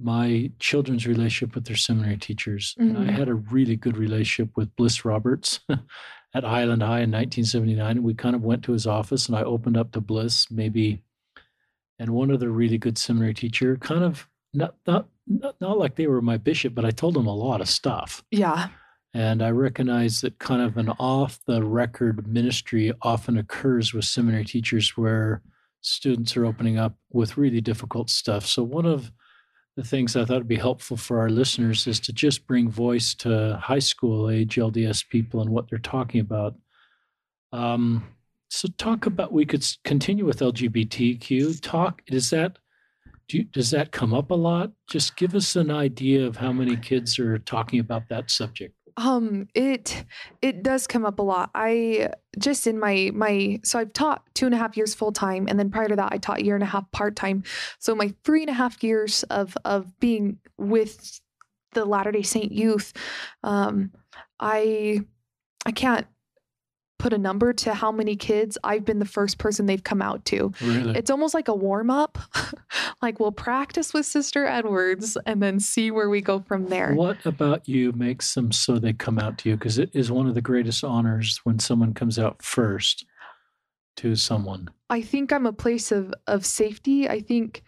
[0.00, 2.74] my children's relationship with their seminary teachers.
[2.78, 5.60] And I had a really good relationship with Bliss Roberts
[6.34, 7.90] at Highland High in 1979.
[7.98, 11.02] And we kind of went to his office and I opened up to Bliss maybe
[11.98, 16.06] and one other really good seminary teacher, kind of not not not, not like they
[16.06, 18.22] were my bishop, but I told them a lot of stuff.
[18.30, 18.68] Yeah.
[19.14, 24.44] And I recognize that kind of an off the record ministry often occurs with seminary
[24.44, 25.42] teachers where
[25.80, 28.46] students are opening up with really difficult stuff.
[28.46, 29.10] So, one of
[29.76, 33.14] the things I thought would be helpful for our listeners is to just bring voice
[33.16, 36.54] to high school age LDS people and what they're talking about.
[37.52, 38.04] Um,
[38.48, 41.60] so, talk about we could continue with LGBTQ.
[41.60, 42.58] Talk is that
[43.28, 44.72] do you, does that come up a lot?
[44.88, 48.74] Just give us an idea of how many kids are talking about that subject.
[48.96, 50.04] Um, it
[50.42, 51.50] it does come up a lot.
[51.54, 55.46] I just in my my so I've taught two and a half years full time,
[55.46, 57.44] and then prior to that, I taught a year and a half part time.
[57.78, 61.20] So my three and a half years of of being with
[61.74, 62.92] the Latter Day Saint youth,
[63.44, 63.92] um,
[64.40, 65.02] I
[65.64, 66.06] I can't
[66.98, 70.24] put a number to how many kids I've been the first person they've come out
[70.26, 70.52] to.
[70.60, 70.96] Really?
[70.96, 72.18] It's almost like a warm up.
[73.02, 76.94] like we'll practice with Sister Edwards and then see where we go from there.
[76.94, 79.56] What about you makes them so they come out to you?
[79.56, 83.06] Because it is one of the greatest honors when someone comes out first
[83.96, 84.68] to someone.
[84.90, 87.08] I think I'm a place of of safety.
[87.08, 87.62] I think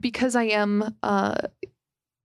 [0.00, 1.36] because I am uh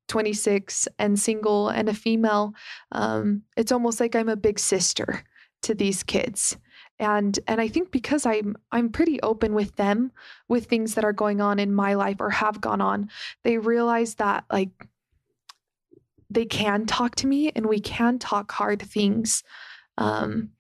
[0.09, 2.53] 26 and single and a female,
[2.91, 5.23] um, it's almost like I'm a big sister
[5.63, 6.57] to these kids.
[6.99, 10.11] And and i think because i'm i'm pretty open with them
[10.47, 13.09] with things that are going on in my life or have gone on
[13.43, 14.87] they realize that like
[16.29, 19.43] they can talk to me and we can talk hard things
[19.97, 20.51] um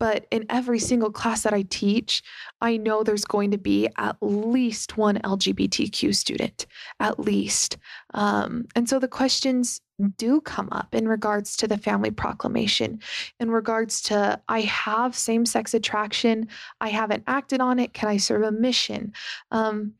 [0.00, 2.22] but in every single class that I teach,
[2.60, 6.66] I know there's going to be at least one LGBTQ student,
[6.98, 7.76] at least.
[8.14, 9.82] Um, and so the questions
[10.16, 13.00] do come up in regards to the family proclamation,
[13.38, 16.48] in regards to I have same sex attraction,
[16.80, 19.12] I haven't acted on it, can I serve a mission?
[19.50, 19.92] Um,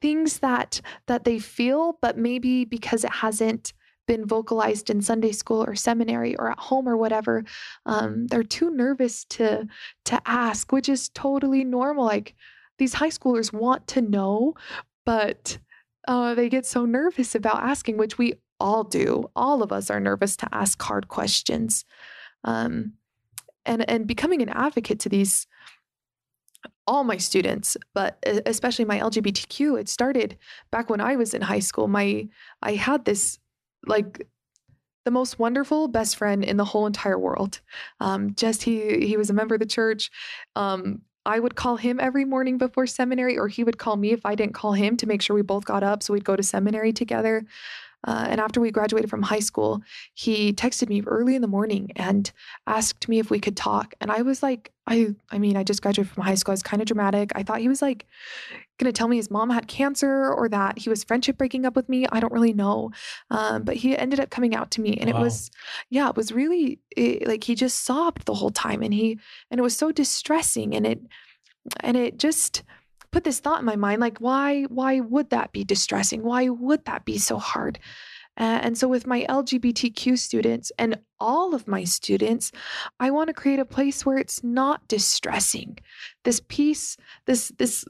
[0.00, 3.72] things that that they feel, but maybe because it hasn't
[4.08, 7.44] been vocalized in Sunday school or seminary or at home or whatever,
[7.86, 9.68] um, they're too nervous to
[10.06, 12.04] to ask, which is totally normal.
[12.04, 12.34] Like
[12.78, 14.54] these high schoolers want to know,
[15.04, 15.58] but
[16.08, 19.30] uh, they get so nervous about asking, which we all do.
[19.36, 21.84] All of us are nervous to ask hard questions,
[22.42, 22.94] um,
[23.64, 25.46] and and becoming an advocate to these
[26.88, 29.78] all my students, but especially my LGBTQ.
[29.78, 30.38] It started
[30.70, 31.86] back when I was in high school.
[31.86, 32.26] My
[32.62, 33.38] I had this
[33.86, 34.26] like
[35.04, 37.60] the most wonderful best friend in the whole entire world.
[38.00, 40.10] Um, just he he was a member of the church.
[40.54, 44.24] Um, I would call him every morning before seminary, or he would call me if
[44.24, 46.42] I didn't call him to make sure we both got up so we'd go to
[46.42, 47.44] seminary together.
[48.06, 49.82] Uh, and after we graduated from high school,
[50.14, 52.30] he texted me early in the morning and
[52.66, 53.94] asked me if we could talk.
[54.00, 56.52] And I was like, I, I mean, I just graduated from high school.
[56.52, 57.32] I was kind of dramatic.
[57.34, 58.06] I thought he was like
[58.78, 61.74] going to tell me his mom had cancer or that he was friendship breaking up
[61.74, 62.06] with me.
[62.10, 62.92] I don't really know.
[63.30, 65.18] Um, but he ended up coming out to me, and wow.
[65.18, 65.50] it was,
[65.90, 69.18] yeah, it was really it, like he just sobbed the whole time, and he,
[69.50, 71.00] and it was so distressing, and it,
[71.80, 72.62] and it just
[73.18, 76.22] put this thought in my mind like why why would that be distressing?
[76.22, 77.80] Why would that be so hard?
[78.36, 82.52] Uh, and so with my lgbtq students and all of my students
[83.00, 85.78] i want to create a place where it's not distressing.
[86.22, 87.84] This piece this this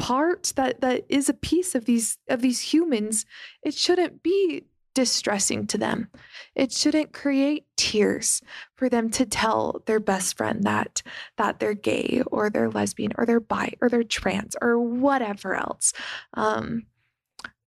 [0.00, 3.26] part that that is a piece of these of these humans
[3.62, 6.08] it shouldn't be distressing to them.
[6.54, 8.40] It shouldn't create tears
[8.76, 11.02] for them to tell their best friend that
[11.36, 15.92] that they're gay or they're lesbian or they're bi or they're trans or whatever else.
[16.34, 16.86] Um,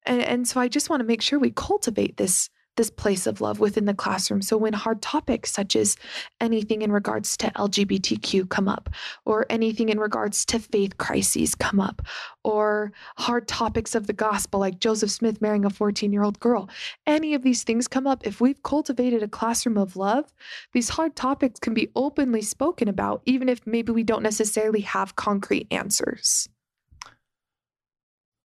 [0.07, 3.41] and, and so I just want to make sure we cultivate this this place of
[3.41, 4.43] love within the classroom.
[4.43, 5.97] So when hard topics such as
[6.41, 8.91] anything in regards to LGBTQ come up,
[9.25, 12.03] or anything in regards to faith crises come up,
[12.43, 16.69] or hard topics of the gospel like Joseph Smith marrying a 14 year old girl,
[17.07, 20.33] any of these things come up, if we've cultivated a classroom of love,
[20.73, 25.17] these hard topics can be openly spoken about, even if maybe we don't necessarily have
[25.17, 26.49] concrete answers.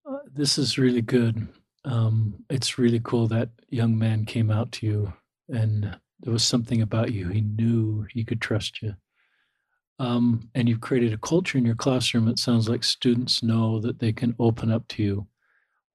[0.09, 1.47] Uh, this is really good
[1.85, 5.13] um, it's really cool that young man came out to you
[5.49, 7.29] and there was something about you.
[7.29, 8.95] He knew he could trust you.
[9.99, 12.27] Um, and you've created a culture in your classroom.
[12.27, 15.27] It sounds like students know that they can open up to you.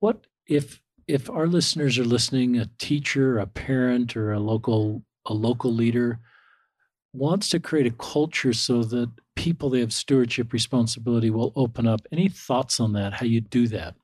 [0.01, 5.35] What if if our listeners are listening, a teacher, a parent, or a local a
[5.35, 6.19] local leader
[7.13, 12.01] wants to create a culture so that people they have stewardship responsibility will open up.
[12.11, 13.13] Any thoughts on that?
[13.13, 13.95] How you do that?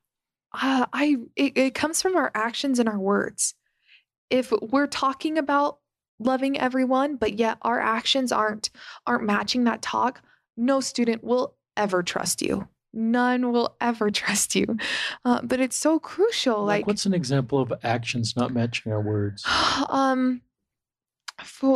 [0.60, 3.54] Uh, I it, it comes from our actions and our words.
[4.30, 5.78] If we're talking about
[6.18, 8.70] loving everyone, but yet our actions aren't
[9.06, 10.20] aren't matching that talk,
[10.56, 12.68] no student will ever trust you.
[12.92, 14.76] none will ever trust you.
[15.24, 16.64] Uh, but it's so crucial.
[16.64, 19.44] Like, Like, what's an example of actions not matching our words?
[19.88, 20.40] um,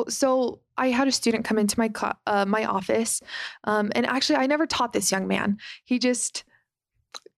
[0.08, 1.90] so I had a student come into my
[2.26, 3.20] uh, my office,
[3.64, 5.58] um, and actually, I never taught this young man.
[5.84, 6.44] He just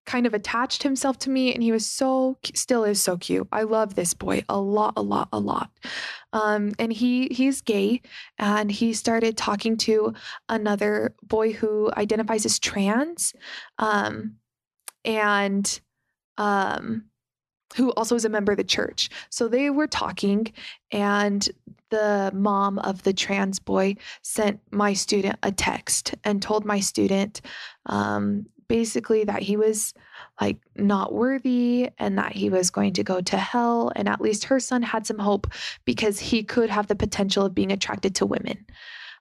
[0.06, 3.48] kind of attached himself to me, and he was so still is so cute.
[3.52, 5.70] I love this boy a lot, a lot, a lot.
[6.32, 8.02] Um, and he he's gay,
[8.38, 10.14] and he started talking to
[10.48, 13.34] another boy who identifies as trans,
[13.78, 14.36] um,
[15.04, 15.80] and
[16.38, 17.04] um,
[17.76, 19.10] who also is a member of the church.
[19.30, 20.52] So they were talking,
[20.90, 21.48] and
[21.90, 27.40] the mom of the trans boy sent my student a text and told my student
[27.86, 29.94] um, basically that he was
[30.40, 33.92] like not worthy and that he was going to go to hell.
[33.94, 35.46] And at least her son had some hope
[35.85, 38.66] because he could have the potential of being attracted to women.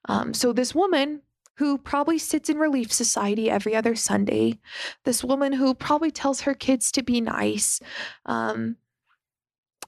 [0.09, 1.21] Um, so this woman
[1.55, 4.59] who probably sits in Relief Society every other Sunday,
[5.05, 7.79] this woman who probably tells her kids to be nice,
[8.25, 8.77] um,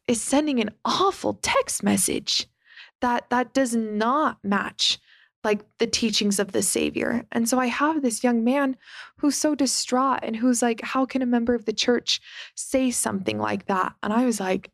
[0.08, 2.48] is sending an awful text message
[3.02, 5.00] that that does not match
[5.46, 7.26] like the teachings of the savior.
[7.32, 8.76] And so i have this young man
[9.18, 12.20] who's so distraught and who's like how can a member of the church
[12.56, 13.94] say something like that?
[14.04, 14.72] And i was like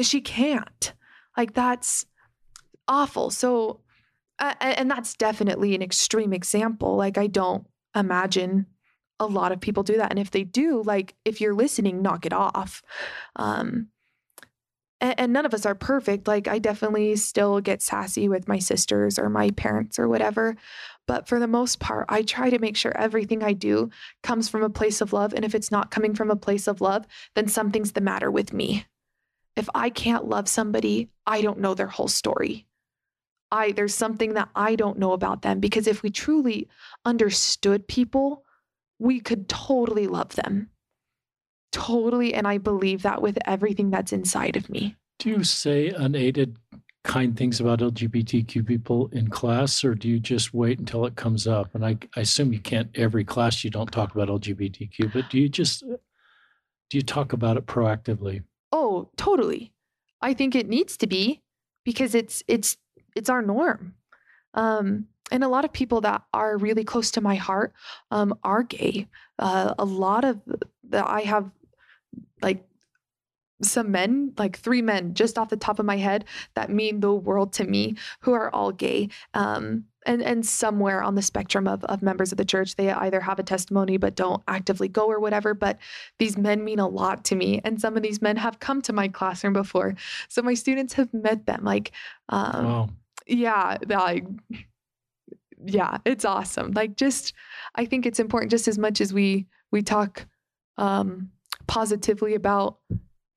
[0.00, 0.92] she can't.
[1.36, 2.06] Like that's
[2.86, 3.30] awful.
[3.30, 3.80] So
[4.38, 6.96] uh, and that's definitely an extreme example.
[6.96, 7.66] Like i don't
[7.96, 8.66] imagine
[9.18, 10.10] a lot of people do that.
[10.10, 12.82] And if they do like if you're listening knock it off.
[13.36, 13.88] Um
[15.00, 16.28] and, none of us are perfect.
[16.28, 20.56] Like, I definitely still get sassy with my sisters or my parents or whatever.
[21.06, 23.90] But for the most part, I try to make sure everything I do
[24.22, 25.32] comes from a place of love.
[25.32, 28.52] And if it's not coming from a place of love, then something's the matter with
[28.52, 28.86] me.
[29.56, 32.66] If I can't love somebody, I don't know their whole story.
[33.50, 36.68] I there's something that I don't know about them because if we truly
[37.04, 38.44] understood people,
[38.98, 40.70] we could totally love them.
[41.72, 42.34] Totally.
[42.34, 44.96] And I believe that with everything that's inside of me.
[45.18, 46.56] Do you say unaided
[47.04, 51.46] kind things about LGBTQ people in class, or do you just wait until it comes
[51.46, 51.74] up?
[51.74, 55.38] And I, I assume you can't every class you don't talk about LGBTQ, but do
[55.38, 58.42] you just do you talk about it proactively?
[58.72, 59.72] Oh, totally.
[60.20, 61.40] I think it needs to be
[61.84, 62.76] because it's it's
[63.16, 63.94] it's our norm.
[64.54, 67.72] Um, and a lot of people that are really close to my heart
[68.10, 69.06] um, are gay.
[69.38, 70.40] Uh, a lot of
[70.88, 71.50] that I have
[72.42, 72.64] like
[73.62, 76.24] some men, like three men, just off the top of my head,
[76.54, 79.08] that mean the world to me, who are all gay.
[79.34, 83.20] Um, and and somewhere on the spectrum of of members of the church, they either
[83.20, 85.52] have a testimony but don't actively go or whatever.
[85.52, 85.78] But
[86.18, 88.94] these men mean a lot to me, and some of these men have come to
[88.94, 89.94] my classroom before,
[90.28, 91.64] so my students have met them.
[91.64, 91.92] Like,
[92.30, 92.88] um, Wow.
[93.26, 94.24] yeah, like
[95.64, 96.72] yeah, it's awesome.
[96.72, 97.34] Like just
[97.74, 100.26] I think it's important just as much as we we talk
[100.78, 101.30] um
[101.70, 102.78] positively about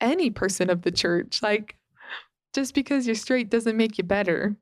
[0.02, 1.42] any person of the church.
[1.44, 1.76] Like
[2.54, 4.56] just because you're straight doesn't make you better.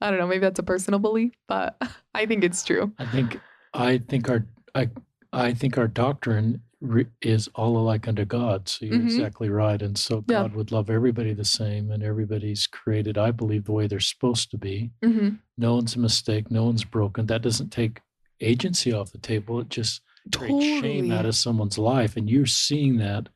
[0.00, 1.80] I don't know, maybe that's a personal belief, but
[2.14, 2.92] I think it's true.
[2.98, 3.40] I think
[3.72, 4.90] I think our I
[5.32, 8.68] I think our doctrine re- is all alike unto God.
[8.68, 9.04] So you're Mhm.
[9.06, 9.80] exactly right.
[9.80, 10.42] And so Yeah.
[10.42, 14.50] God would love everybody the same, and everybody's created, I believe, the way they're supposed
[14.50, 14.90] to be.
[15.02, 16.50] hmm No one's a mistake.
[16.50, 17.24] No one's broken.
[17.26, 18.02] That doesn't take
[18.40, 19.60] agency off the table.
[19.60, 20.02] It just
[20.34, 23.28] creates shame out of someone's life, and you're seeing that.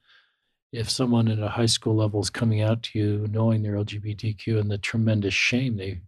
[0.72, 4.60] If someone at a high school level is coming out to you knowing they're LGBTQ
[4.60, 6.00] and the tremendous shame, they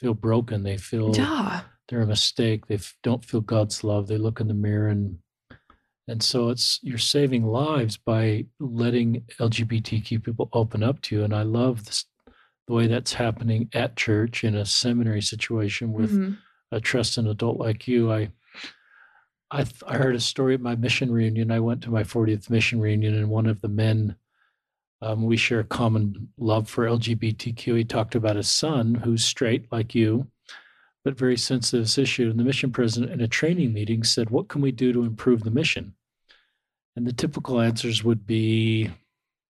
[0.00, 0.62] feel broken.
[0.62, 1.60] They feel Yeah.
[1.88, 2.66] they're a mistake.
[2.66, 4.06] They f- don't feel God's love.
[4.08, 5.18] They look in the mirror and
[6.08, 11.24] and so it's you're saving lives by letting LGBTQ people open up to you.
[11.24, 12.04] And I love this,
[12.68, 16.38] the way that's happening at church in a seminary situation with Mhm.
[16.72, 18.12] a trusted adult like you.
[18.12, 18.30] I
[19.50, 21.50] I th- I heard a story at my mission reunion.
[21.50, 24.16] I went to my 40th mission reunion, and one of the men
[25.02, 27.76] um, we share a common love for LGBTQ.
[27.76, 30.26] He talked about his son, who's straight like you,
[31.04, 32.30] but very sensitive this issue.
[32.30, 35.44] And the mission president in a training meeting said, What can we do to improve
[35.44, 35.94] the mission?
[36.96, 38.90] And the typical answers would be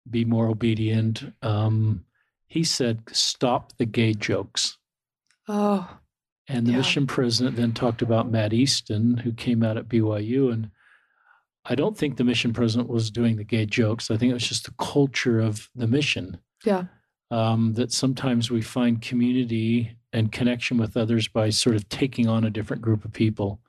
[0.08, 1.32] be more obedient.
[1.42, 2.04] Um,
[2.46, 4.78] he said, Stop the gay jokes.
[5.48, 5.98] Oh,
[6.52, 6.78] And the Yeah.
[6.78, 10.50] mission president then talked about Matt Easton, who came out at BYU.
[10.52, 10.70] And
[11.64, 14.10] I don't think the mission president was doing the gay jokes.
[14.10, 16.84] I think it was just the culture of the mission yeah.
[17.30, 22.44] um, that sometimes we find community and connection with others by sort of taking on
[22.44, 23.60] a different group of people.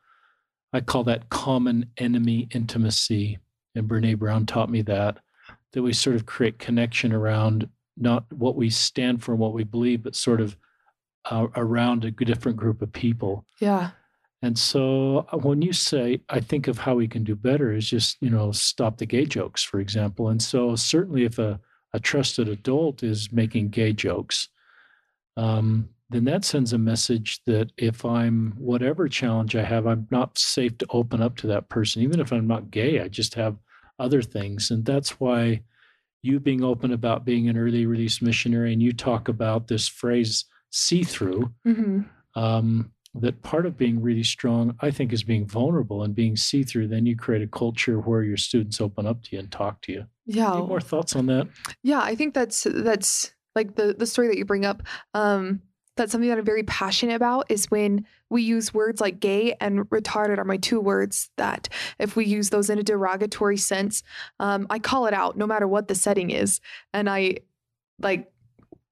[0.73, 3.37] I call that common enemy intimacy.
[3.75, 5.19] And Brene Brown taught me that,
[5.71, 9.63] that we sort of create connection around not what we stand for and what we
[9.63, 10.57] believe, but sort of
[11.25, 13.45] uh, around a different group of people.
[13.59, 13.91] Yeah.
[14.41, 17.89] And so uh, when you say, I think of how we can do better is
[17.89, 20.29] just, you know, stop the gay jokes, for example.
[20.29, 21.59] And so certainly if a,
[21.93, 24.49] a trusted adult is making gay jokes,
[25.37, 30.37] um, then that sends a message that if I'm whatever challenge I have, I'm not
[30.37, 32.01] safe to open up to that person.
[32.01, 33.55] Even if I'm not gay, I just have
[33.97, 34.71] other things.
[34.71, 35.61] And that's why
[36.21, 40.45] you being open about being an early release missionary and you talk about this phrase
[40.73, 41.53] see through.
[41.65, 42.01] Mm-hmm.
[42.35, 46.63] Um, that part of being really strong, I think, is being vulnerable and being see
[46.63, 46.87] through.
[46.87, 49.91] Then you create a culture where your students open up to you and talk to
[49.91, 50.05] you.
[50.25, 50.55] Yeah.
[50.55, 51.47] Any more thoughts on that?
[51.83, 54.81] Yeah, I think that's that's like the the story that you bring up.
[55.13, 55.61] Um,
[55.95, 59.81] that's something that I'm very passionate about is when we use words like gay and
[59.91, 61.69] retarded are my two words that
[61.99, 64.01] if we use those in a derogatory sense,
[64.39, 66.61] um, I call it out no matter what the setting is.
[66.95, 67.37] And I
[67.99, 68.32] like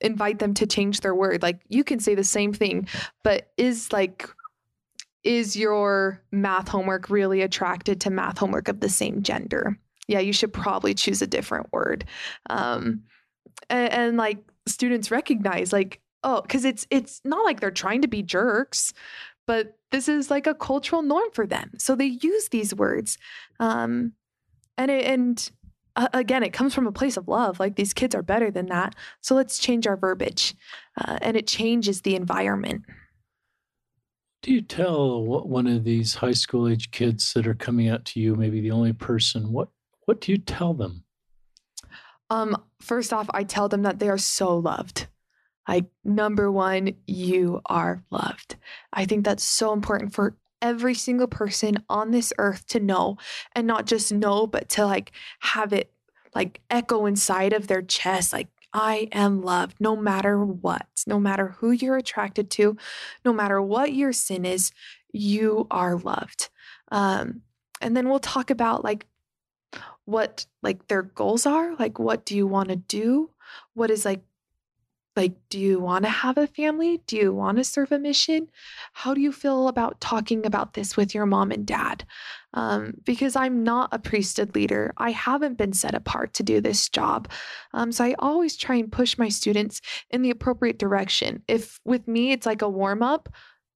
[0.02, 1.41] invite them to change their word.
[1.41, 2.88] Like you can say the same thing,
[3.24, 4.28] but is like,
[5.24, 9.78] is your math homework really attracted to math homework of the same gender?
[10.08, 12.06] Yeah, you should probably choose a different word.
[12.49, 13.04] Um,
[13.70, 18.08] and, and like students recognize like oh, because it's it's not like they're trying to
[18.08, 18.93] be jerks,
[19.47, 21.72] but this is like a cultural norm for them.
[21.78, 23.18] So they use these words,
[23.60, 24.14] um,
[24.78, 25.52] and it, and
[25.96, 27.60] uh, again, it comes from a place of love.
[27.60, 28.96] Like these kids are better than that.
[29.22, 30.56] So let's change our verbiage,
[31.00, 32.84] uh, and it changes the environment.
[34.42, 38.20] Do you tell one of these high school age kids that are coming out to
[38.20, 39.70] you, maybe the only person, what
[40.06, 41.04] what do you tell them?
[42.30, 45.08] Um, first off, I tell them that they are so loved.
[45.68, 48.56] Like, number one, you are loved.
[48.92, 53.18] I think that's so important for every single person on this earth to know
[53.53, 55.91] and not just know, but to like have it
[56.34, 58.34] like echo inside of their chest.
[58.34, 62.78] Like, I am loved no matter what, no matter who you're attracted to,
[63.26, 64.72] no matter what your sin is,
[65.12, 66.49] you are loved.
[66.89, 67.41] Um,
[67.82, 69.07] and then we'll talk about like
[70.05, 73.30] what like their goals are like what do you want to do
[73.74, 74.22] what is like
[75.16, 77.01] like, do you want to have a family?
[77.05, 78.47] Do you want to serve a mission?
[78.93, 82.05] How do you feel about talking about this with your mom and dad?
[82.53, 84.93] Um, because I'm not a priesthood leader.
[84.97, 87.30] I haven't been set apart to do this job.
[87.74, 91.43] Um, so I always try and push my students in the appropriate direction.
[91.47, 93.30] If with me, it's like a warm up,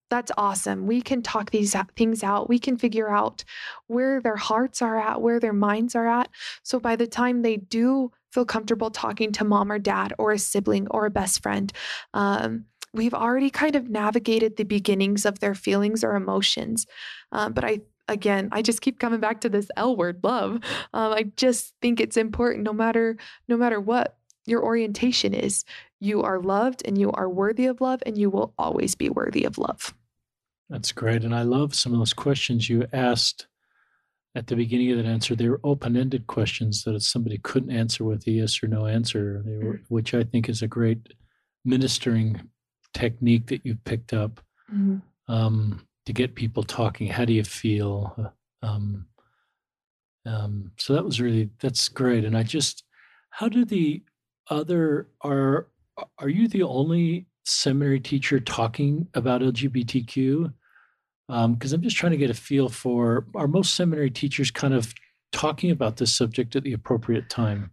[0.09, 0.85] that's awesome.
[0.85, 2.47] We can talk these things out.
[2.47, 3.43] We can figure out
[3.87, 6.29] where their hearts are at, where their minds are at.
[6.63, 10.37] So by the time they do feel comfortable talking to mom or dad or a
[10.37, 11.71] sibling or a best friend,
[12.13, 16.85] um, we've already kind of navigated the beginnings of their feelings or emotions.
[17.31, 20.59] Um, but I again, I just keep coming back to this L word, love.
[20.93, 23.17] Um, I just think it's important, no matter
[23.47, 25.65] no matter what your orientation is.
[25.99, 29.45] You are loved and you are worthy of love, and you will always be worthy
[29.45, 29.93] of love.
[30.69, 31.23] That's great.
[31.23, 33.47] And I love some of those questions you asked
[34.35, 35.35] at the beginning of that answer.
[35.35, 39.41] They were open ended questions that somebody couldn't answer with a yes or no answer,
[39.45, 39.93] they were, mm-hmm.
[39.93, 41.13] which I think is a great
[41.63, 42.49] ministering
[42.93, 44.97] technique that you've picked up mm-hmm.
[45.33, 47.07] um, to get people talking.
[47.07, 48.33] How do you feel?
[48.61, 49.07] Um,
[50.25, 52.25] um, so that was really, that's great.
[52.25, 52.83] And I just,
[53.29, 54.03] how do the
[54.49, 55.67] other, are,
[56.19, 60.51] are you the only seminary teacher talking about LGBTQ?
[61.27, 64.73] Because um, I'm just trying to get a feel for are most seminary teachers kind
[64.73, 64.93] of
[65.31, 67.71] talking about this subject at the appropriate time?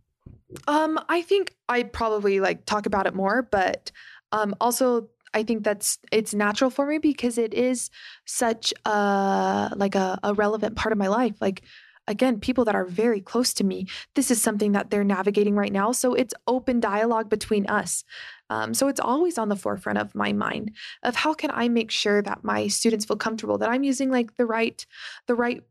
[0.69, 3.91] Um, I think I probably like talk about it more, but
[4.33, 7.91] um, also I think that's it's natural for me because it is
[8.27, 11.37] such a like a, a relevant part of my life.
[11.41, 11.63] Like
[12.07, 15.73] again, people that are very close to me, this is something that they're navigating right
[15.73, 15.93] now.
[15.93, 18.05] So it's open dialogue between us.
[18.53, 20.73] Um, so it's always on the forefront of my mind
[21.03, 24.37] of how can I make sure that my students feel comfortable that I'm using like
[24.37, 24.85] the right
[25.27, 25.63] the right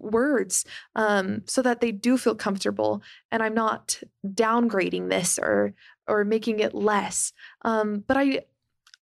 [0.00, 0.64] words
[0.94, 3.02] um, so that they do feel comfortable
[3.32, 5.74] and I'm not downgrading this or
[6.06, 7.32] or making it less.
[7.62, 8.44] Um, but I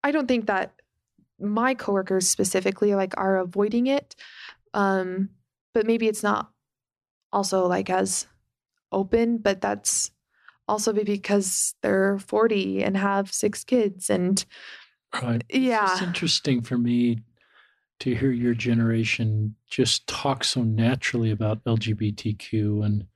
[0.04, 0.74] I don't think that
[1.40, 4.14] my coworkers specifically like are avoiding it.
[4.74, 5.30] Um,
[5.72, 6.50] but maybe it's not
[7.32, 8.26] also like as
[8.92, 10.10] open, but that's
[10.68, 14.44] also be because they're 40 and have six kids and
[15.22, 15.44] right.
[15.48, 17.22] yeah it's interesting for me
[18.00, 23.06] to hear your generation just talk so naturally about lgbtq and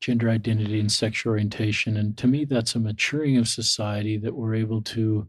[0.00, 4.54] gender identity and sexual orientation and to me that's a maturing of society that we're
[4.54, 5.26] able to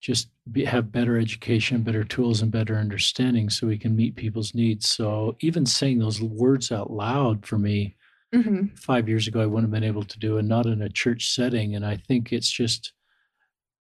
[0.00, 4.54] just be, have better education better tools and better understanding so we can meet people's
[4.54, 7.94] needs so even saying those words out loud for me
[8.34, 8.74] mm-hmm.
[8.74, 11.34] five years ago I wouldn't have been able to do, and not in a church
[11.34, 11.74] setting.
[11.74, 12.92] And I think it's just,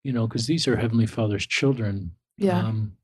[0.03, 2.13] you know, because these are Heavenly Father's children.
[2.39, 2.59] Yeah.
[2.59, 2.97] Um,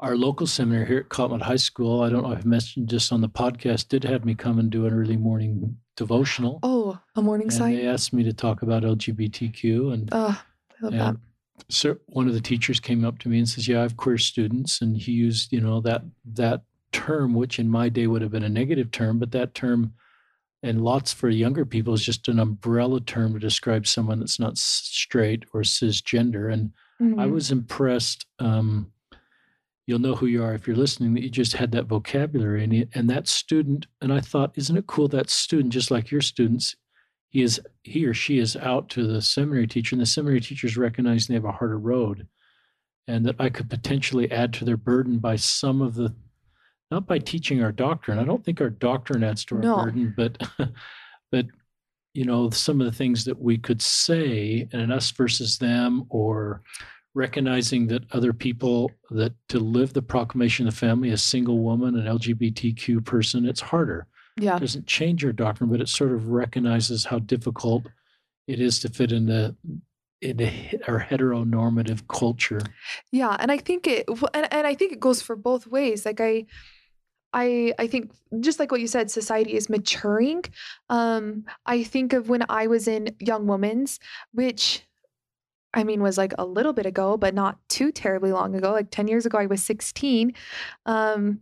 [0.00, 3.12] our local seminary here at Cottonwood High School, I don't know if I mentioned this
[3.12, 6.58] on the podcast, did have me come and do an early morning devotional.
[6.62, 7.76] Oh, a morning and site.
[7.76, 9.92] They asked me to talk about LGBTQ.
[9.92, 11.16] And, oh, I love and that.
[11.68, 14.16] So one of the teachers came up to me and says, Yeah, I have queer
[14.16, 14.80] students.
[14.80, 16.02] And he used, you know, that
[16.32, 16.62] that
[16.92, 19.92] term, which in my day would have been a negative term, but that term
[20.62, 24.58] and lots for younger people is just an umbrella term to describe someone that's not
[24.58, 26.52] straight or cisgender.
[26.52, 27.18] And mm-hmm.
[27.18, 28.26] I was impressed.
[28.38, 28.92] Um,
[29.90, 32.72] you'll know who you are if you're listening that you just had that vocabulary and,
[32.72, 36.20] he, and that student and i thought isn't it cool that student just like your
[36.20, 36.76] students
[37.28, 40.76] he is he or she is out to the seminary teacher and the seminary teachers
[40.76, 42.28] recognize they have a harder road
[43.08, 46.14] and that i could potentially add to their burden by some of the
[46.90, 48.18] not by teaching our doctrine.
[48.18, 49.84] I don't think our doctrine adds to our no.
[49.84, 50.38] burden, but
[51.32, 51.46] but
[52.14, 56.62] you know some of the things that we could say and us versus them or
[57.14, 61.96] recognizing that other people that to live the proclamation of the family a single woman
[61.96, 64.06] an lgbtq person it's harder
[64.38, 67.84] yeah it doesn't change your doctrine but it sort of recognizes how difficult
[68.46, 69.54] it is to fit into
[70.20, 72.60] in a, our heteronormative culture
[73.10, 76.20] yeah and i think it and, and i think it goes for both ways like
[76.20, 76.44] i
[77.32, 80.44] I I think just like what you said, society is maturing.
[80.88, 83.98] Um, I think of when I was in Young Women's,
[84.32, 84.86] which
[85.74, 88.72] I mean was like a little bit ago, but not too terribly long ago.
[88.72, 90.32] Like 10 years ago, I was 16.
[90.86, 91.40] Um,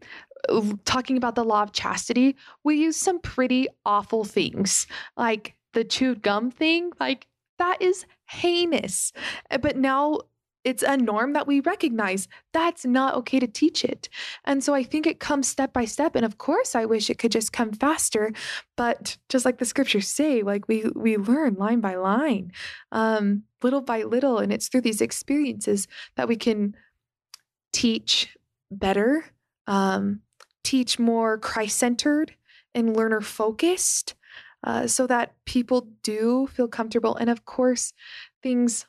[0.84, 4.86] talking about the law of chastity, we use some pretty awful things,
[5.16, 6.92] like the chewed gum thing.
[7.00, 7.26] Like
[7.58, 9.12] that is heinous.
[9.50, 10.20] Eh, but now
[10.64, 12.28] it's a norm that we recognize.
[12.52, 14.08] That's not okay to teach it.
[14.44, 16.16] And so I think it comes step by step.
[16.16, 18.32] And of course, I wish it could just come faster.
[18.76, 22.52] But just like the scriptures say, like we we learn line by line,
[22.92, 24.38] um, little by little.
[24.38, 25.86] And it's through these experiences
[26.16, 26.76] that we can
[27.72, 28.36] teach
[28.70, 29.24] better,
[29.66, 30.20] um,
[30.64, 32.34] teach more Christ centered
[32.74, 34.14] and learner focused.
[34.64, 37.14] Uh, so that people do feel comfortable.
[37.14, 37.92] And of course,
[38.42, 38.86] things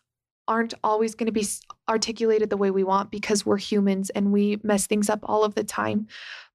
[0.50, 1.46] aren't always going to be
[1.88, 5.56] articulated the way we want because we're humans and we mess things up all of
[5.56, 6.08] the time.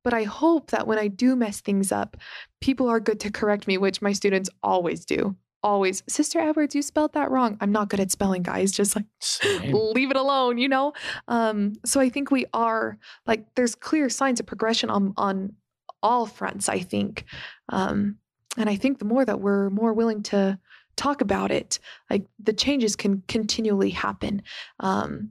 [0.03, 2.19] But I hope that when I do mess things up,
[2.61, 5.37] people are good to correct me, which my students always do.
[5.63, 7.57] Always, Sister Edwards, you spelled that wrong.
[7.63, 8.71] I'm not good at spelling, guys.
[8.71, 9.73] Just like Same.
[9.73, 10.93] leave it alone, you know?
[11.27, 15.55] Um, so I think we are like there's clear signs of progression on on
[16.03, 17.25] all fronts, I think.
[17.71, 18.17] Um,
[18.59, 20.59] and I think the more that we're more willing to
[20.97, 21.79] talk about it
[22.11, 24.43] like the changes can continually happen
[24.81, 25.31] um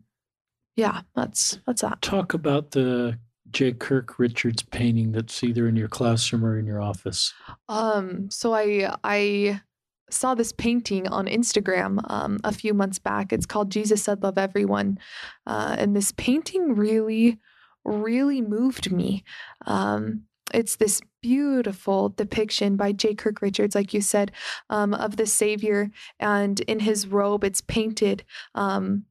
[0.75, 3.17] yeah that's that's that talk about the
[3.53, 3.71] J.
[3.71, 7.33] Kirk Richards painting that's either in your classroom or in your office?
[7.69, 9.61] Um, so I I
[10.09, 13.31] saw this painting on Instagram um, a few months back.
[13.31, 14.97] It's called Jesus Said Love Everyone,
[15.47, 17.39] uh, and this painting really
[17.85, 19.23] really moved me.
[19.65, 20.23] Um,
[20.53, 23.15] it's this beautiful depiction by J.
[23.15, 24.31] Kirk Richards, like you said,
[24.69, 25.89] um, of the Savior.
[26.19, 28.23] And in his robe, it's painted
[28.55, 29.05] um,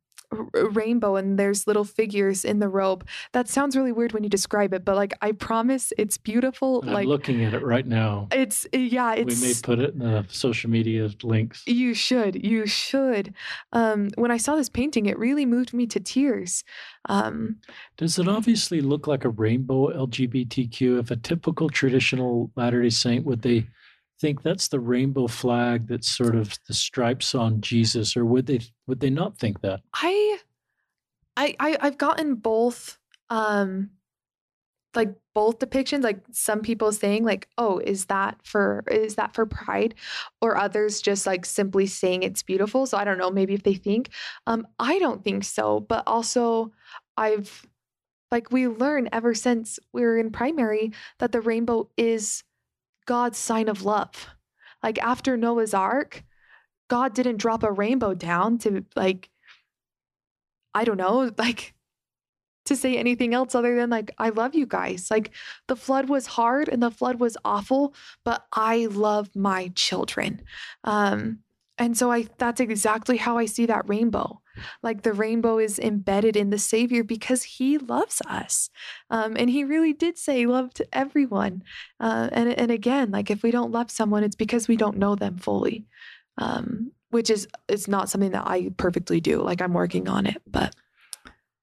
[0.52, 3.06] rainbow and there's little figures in the robe.
[3.32, 6.82] That sounds really weird when you describe it, but like I promise it's beautiful.
[6.86, 8.28] I'm like looking at it right now.
[8.32, 11.62] It's yeah, it's We may put it in the social media links.
[11.66, 12.44] You should.
[12.44, 13.34] You should.
[13.72, 16.64] Um when I saw this painting, it really moved me to tears.
[17.08, 17.56] Um
[17.96, 23.42] Does it obviously look like a rainbow LGBTQ if a typical traditional Latter-day Saint would
[23.42, 23.66] they
[24.22, 28.60] think that's the rainbow flag that's sort of the stripes on Jesus, or would they
[28.86, 29.80] would they not think that?
[29.92, 30.38] I,
[31.36, 32.98] I, I I've gotten both,
[33.30, 33.90] um,
[34.94, 36.04] like both depictions.
[36.04, 39.96] Like some people saying like, "Oh, is that for is that for pride?"
[40.40, 42.86] or others just like simply saying it's beautiful.
[42.86, 43.30] So I don't know.
[43.30, 44.10] Maybe if they think,
[44.46, 45.80] um, I don't think so.
[45.80, 46.70] But also,
[47.16, 47.66] I've
[48.30, 52.44] like we learn ever since we were in primary that the rainbow is
[53.06, 54.28] God's sign of love.
[54.82, 56.24] Like after Noah's Ark,
[56.88, 59.30] God didn't drop a rainbow down to like,
[60.74, 61.74] I don't know, like
[62.66, 65.10] to say anything else other than like, I love you guys.
[65.10, 65.32] Like
[65.68, 67.94] the flood was hard and the flood was awful,
[68.24, 70.42] but I love my children.
[70.84, 71.40] Um,
[71.82, 74.40] and so I that's exactly how I see that rainbow.
[74.84, 78.70] Like the rainbow is embedded in the Savior because He loves us,
[79.10, 81.64] um, and He really did say love to everyone.
[81.98, 85.16] Uh, and and again, like if we don't love someone, it's because we don't know
[85.16, 85.86] them fully,
[86.38, 89.42] um, which is it's not something that I perfectly do.
[89.42, 90.76] Like I'm working on it, but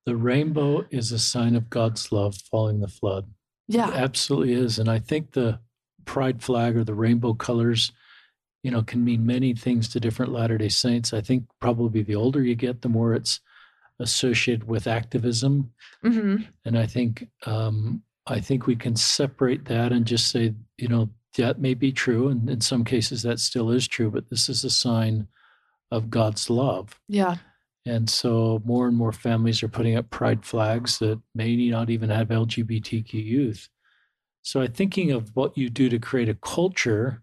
[0.05, 3.31] the rainbow is a sign of God's love following the flood.
[3.69, 5.61] Yeah, it absolutely is, and I think the
[6.03, 7.93] pride flag or the rainbow colors
[8.63, 11.13] you know, can mean many things to different Latter day Saints.
[11.13, 13.39] I think probably the older you get, the more it's
[13.99, 15.71] associated with activism.
[16.03, 16.43] Mm-hmm.
[16.65, 21.09] And I think um, I think we can separate that and just say, you know,
[21.37, 24.63] that may be true, and in some cases that still is true, but this is
[24.63, 25.27] a sign
[25.91, 26.99] of God's love.
[27.07, 27.37] Yeah.
[27.85, 32.09] And so more and more families are putting up pride flags that may not even
[32.09, 33.69] have LGBTQ youth.
[34.41, 37.21] So I'm thinking of what you do to create a culture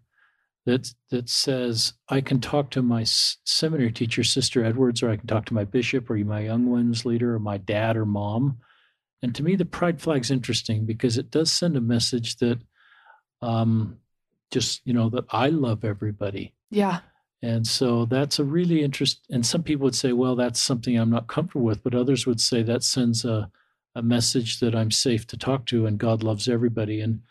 [0.67, 5.25] that that says I can talk to my seminary teacher, Sister Edwards, or I can
[5.25, 8.57] talk to my bishop, or my Young Women's leader, or my dad or mom.
[9.23, 12.59] And to me, the pride flag's interesting because it does send a message that,
[13.41, 13.97] um,
[14.51, 16.53] just you know, that I love everybody.
[16.69, 16.99] Yeah.
[17.41, 19.21] And so that's a really interest.
[19.29, 22.41] And some people would say, well, that's something I'm not comfortable with, but others would
[22.41, 23.49] say that sends a
[23.95, 27.01] a message that I'm safe to talk to and God loves everybody.
[27.01, 27.21] And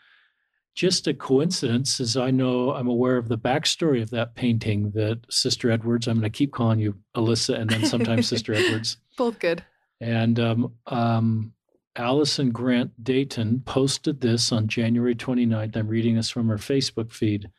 [0.77, 5.19] just a coincidence, as I know, I'm aware of the backstory of that painting that
[5.27, 8.97] Sister Edwards, I'm going to keep calling you Alyssa and then sometimes Sister Edwards.
[9.17, 9.63] Both good.
[9.99, 11.53] And um, um,
[11.95, 15.75] Allison Grant Dayton posted this on January 29th.
[15.75, 17.49] I'm reading this from her Facebook feed.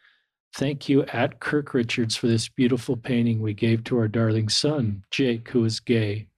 [0.55, 5.03] Thank you at Kirk Richards for this beautiful painting we gave to our darling son,
[5.11, 6.29] Jake, who is gay,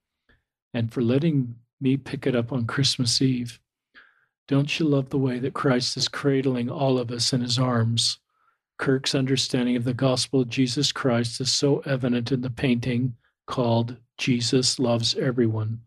[0.73, 3.59] and for letting me pick it up on Christmas Eve.
[4.51, 8.19] Don't you love the way that Christ is cradling all of us in his arms?
[8.77, 13.15] Kirk's understanding of the gospel of Jesus Christ is so evident in the painting
[13.47, 15.79] called Jesus Loves Everyone.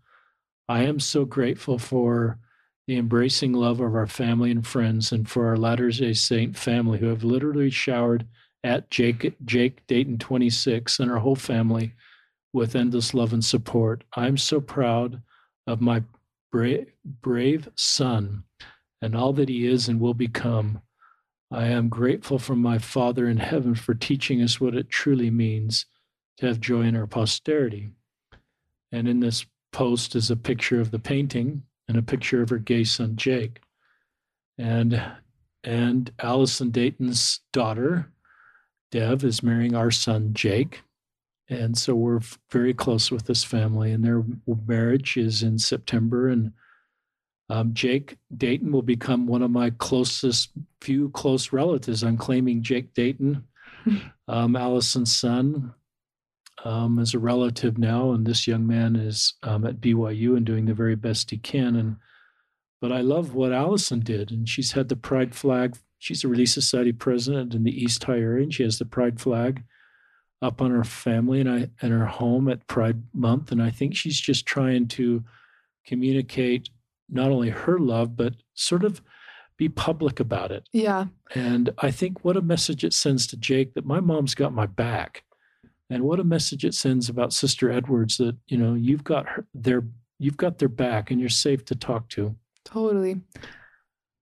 [0.67, 2.39] I am so grateful for
[2.87, 6.99] the embracing love of our family and friends and for our Latter day Saint family
[6.99, 8.27] who have literally showered
[8.65, 11.93] at Jake, Jake Dayton 26 and our whole family
[12.55, 14.05] with endless love and support.
[14.17, 15.21] I'm so proud
[15.67, 16.03] of my
[16.55, 16.87] brave,
[17.21, 18.45] brave son
[19.03, 20.81] and all that he is and will become.
[21.51, 25.87] I am grateful for my Father in heaven for teaching us what it truly means
[26.37, 27.91] to have joy in our posterity.
[28.93, 32.59] And in this post is a picture of the painting and a picture of her
[32.59, 33.61] gay son Jake.
[34.57, 35.03] And
[35.65, 38.13] and Allison Dayton's daughter,
[38.93, 40.84] Dev, is marrying our son Jake.
[41.49, 42.21] And so we're
[42.51, 44.25] very close with this family, and their
[44.67, 46.29] marriage is in September.
[46.29, 46.53] And
[47.51, 52.03] um, Jake Dayton will become one of my closest few close relatives.
[52.03, 53.45] I'm claiming Jake Dayton,
[54.29, 55.75] um, Allison's son,
[56.65, 60.65] um, as a relative now, and this young man is um, at BYU and doing
[60.65, 61.77] the very best he can.
[61.77, 61.97] And
[62.81, 65.77] but I love what Allison did, and she's had the Pride flag.
[65.99, 69.21] She's a Relief Society president in the East High area, and she has the Pride
[69.21, 69.63] flag
[70.45, 73.51] up on her family and I and her home at Pride Month.
[73.51, 75.25] And I think she's just trying to
[75.87, 76.69] communicate
[77.09, 79.01] not only her love, but sort of
[79.57, 80.69] be public about it.
[80.73, 81.07] Yeah.
[81.35, 84.67] And I think what a message it sends to Jake that my mom's got my
[84.67, 85.25] back.
[85.89, 89.47] And what a message it sends about Sister Edwards that, you know, you've got her
[89.55, 89.85] their
[90.19, 92.35] you've got their back and you're safe to talk to.
[92.65, 93.21] Totally.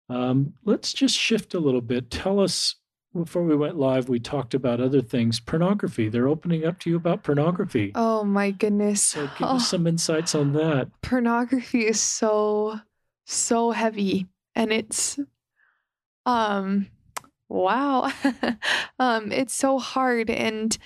[0.08, 2.10] Um, let's just shift a little bit.
[2.10, 2.76] Tell us
[3.14, 5.40] before we went live, we talked about other things.
[5.40, 6.08] Pornography.
[6.08, 7.92] They're opening up to you about pornography.
[7.94, 9.02] Oh my goodness.
[9.02, 10.88] So give oh, us some insights on that.
[11.02, 12.80] Pornography is so
[13.24, 15.18] so heavy and it's
[16.26, 16.88] um
[17.48, 18.10] wow.
[18.98, 20.76] um it's so hard and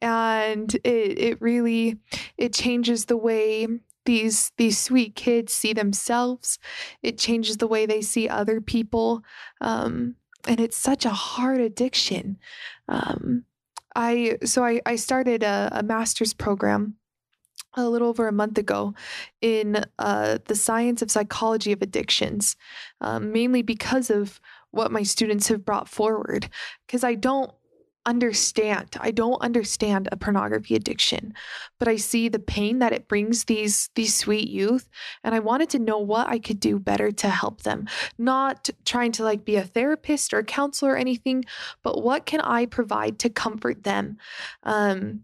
[0.00, 1.98] and it it really
[2.38, 3.66] it changes the way
[4.04, 6.58] these these sweet kids see themselves.
[7.02, 9.22] It changes the way they see other people.
[9.60, 10.14] Um
[10.46, 12.38] and it's such a hard addiction.
[12.88, 13.44] Um,
[13.94, 16.96] I so I, I started a, a, master's program
[17.74, 18.94] a little over a month ago
[19.40, 22.56] in uh, the science of psychology of addictions,
[23.00, 24.40] um, mainly because of
[24.70, 26.48] what my students have brought forward.
[26.86, 27.50] Because I don't
[28.06, 28.96] understand.
[29.00, 31.34] I don't understand a pornography addiction,
[31.78, 34.88] but I see the pain that it brings these these sweet youth
[35.24, 37.86] and I wanted to know what I could do better to help them.
[38.16, 41.44] Not trying to like be a therapist or a counselor or anything,
[41.82, 44.16] but what can I provide to comfort them?
[44.62, 45.22] Um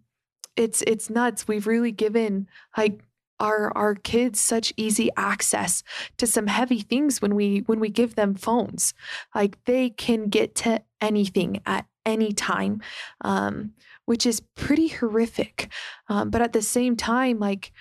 [0.56, 1.48] it's it's nuts.
[1.48, 3.02] We've really given like
[3.40, 5.82] our our kids such easy access
[6.16, 8.94] to some heavy things when we when we give them phones
[9.34, 12.80] like they can get to anything at any time,
[13.22, 13.72] um,
[14.04, 15.70] which is pretty horrific.
[16.08, 17.72] Um, but at the same time, like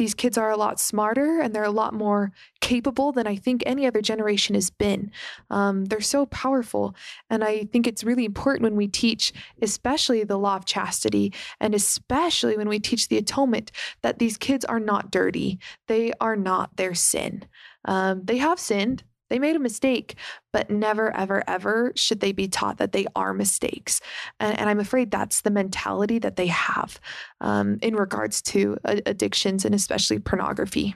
[0.00, 2.32] these kids are a lot smarter and they're a lot more
[2.62, 5.10] capable than I think any other generation has been.
[5.50, 6.94] Um, they're so powerful.
[7.28, 11.74] And I think it's really important when we teach, especially the law of chastity, and
[11.74, 15.58] especially when we teach the atonement, that these kids are not dirty.
[15.86, 17.44] They are not their sin.
[17.84, 20.16] Um, they have sinned, They made a mistake,
[20.52, 24.00] but never, ever, ever should they be taught that they are mistakes.
[24.38, 27.00] And, and I'm afraid that's the mentality that they have
[27.40, 30.94] um, in regards to addictions and especially pornography.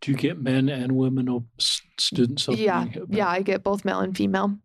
[0.00, 2.48] Do you get men and women or students?
[2.48, 4.56] Yeah, yeah, I get both male and female.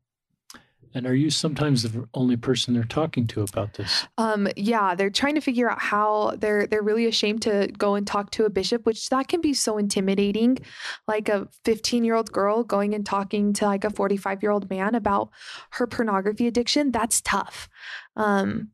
[0.95, 4.07] And are you sometimes the only person they're talking to about this?
[4.17, 8.07] Um, yeah, they're trying to figure out how they're they're really ashamed to go and
[8.07, 10.57] talk to a bishop, which that can be so intimidating.
[11.05, 14.69] Like a 15 year old girl going and talking to like a 45 year old
[14.69, 15.29] man about
[15.71, 16.91] her pornography addiction.
[16.91, 17.67] That's tough.
[18.15, 18.69] Um,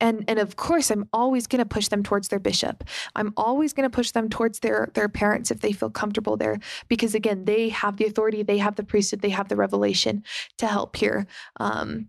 [0.00, 2.84] and and of course i'm always going to push them towards their bishop.
[3.16, 6.58] I'm always going to push them towards their their parents if they feel comfortable there
[6.88, 10.24] because again they have the authority they have the priesthood they have the revelation
[10.58, 11.26] to help here.
[11.58, 12.08] Um,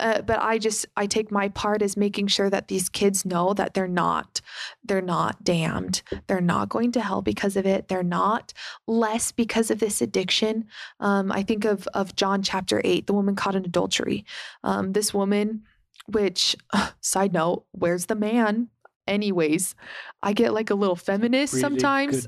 [0.00, 3.54] uh, but i just i take my part as making sure that these kids know
[3.54, 4.40] that they're not
[4.82, 6.02] they're not damned.
[6.26, 7.88] They're not going to hell because of it.
[7.88, 8.52] They're not
[8.86, 10.66] less because of this addiction.
[11.00, 14.24] Um, i think of of john chapter 8 the woman caught in adultery.
[14.64, 15.62] Um, this woman
[16.06, 18.68] which, uh, side note, where's the man?
[19.06, 19.74] Anyways,
[20.22, 22.26] I get like a little feminist really sometimes.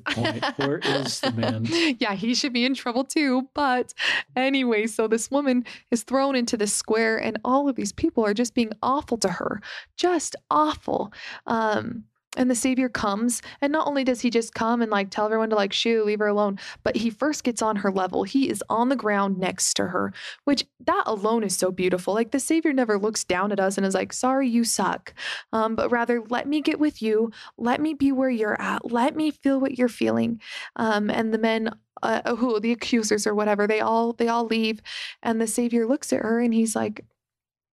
[0.56, 1.64] Where is the man?
[1.98, 3.48] yeah, he should be in trouble too.
[3.54, 3.94] But
[4.34, 8.34] anyway, so this woman is thrown into the square, and all of these people are
[8.34, 9.62] just being awful to her,
[9.96, 11.12] just awful.
[11.46, 12.04] Um,
[12.36, 15.50] and the Savior comes, and not only does he just come and like tell everyone
[15.50, 18.22] to like shoo, leave her alone, but he first gets on her level.
[18.24, 20.12] He is on the ground next to her,
[20.44, 22.14] which that alone is so beautiful.
[22.14, 25.14] Like the Savior never looks down at us and is like, sorry, you suck.
[25.52, 27.30] Um, but rather, let me get with you.
[27.56, 28.90] Let me be where you're at.
[28.90, 30.40] Let me feel what you're feeling.
[30.76, 31.70] Um, and the men
[32.02, 34.80] uh, who the accusers or whatever, they all they all leave,
[35.22, 37.04] and the Savior looks at her and he's like,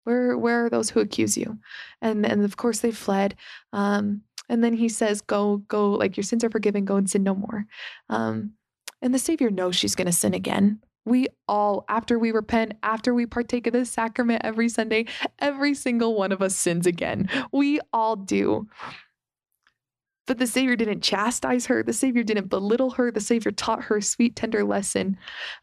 [0.04, 1.58] "Where where are those who accuse you?"
[2.00, 3.36] And and of course they fled.
[3.72, 7.22] Um, and then he says, Go, go, like your sins are forgiven, go and sin
[7.22, 7.66] no more.
[8.08, 8.52] Um,
[9.02, 10.80] and the Savior knows she's going to sin again.
[11.04, 15.06] We all, after we repent, after we partake of the sacrament every Sunday,
[15.38, 17.28] every single one of us sins again.
[17.52, 18.66] We all do.
[20.26, 21.84] But the Savior didn't chastise her.
[21.84, 23.12] The Savior didn't belittle her.
[23.12, 25.16] The Savior taught her a sweet, tender lesson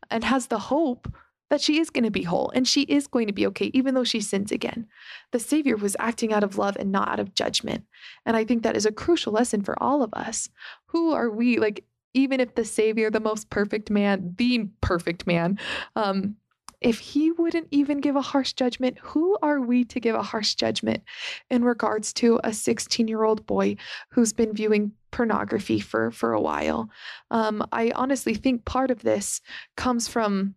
[0.09, 1.13] and has the hope
[1.49, 3.93] that she is going to be whole and she is going to be okay, even
[3.93, 4.87] though she sins again.
[5.31, 7.83] The Savior was acting out of love and not out of judgment.
[8.25, 10.49] And I think that is a crucial lesson for all of us.
[10.87, 11.57] Who are we?
[11.57, 15.59] Like, even if the Savior, the most perfect man, the perfect man,
[15.95, 16.35] um,
[16.83, 20.55] if he wouldn't even give a harsh judgment, who are we to give a harsh
[20.55, 21.01] judgment
[21.49, 23.77] in regards to a 16 year old boy
[24.09, 26.89] who's been viewing pornography for, for a while?
[27.31, 29.41] Um, I honestly think part of this
[29.77, 30.55] comes from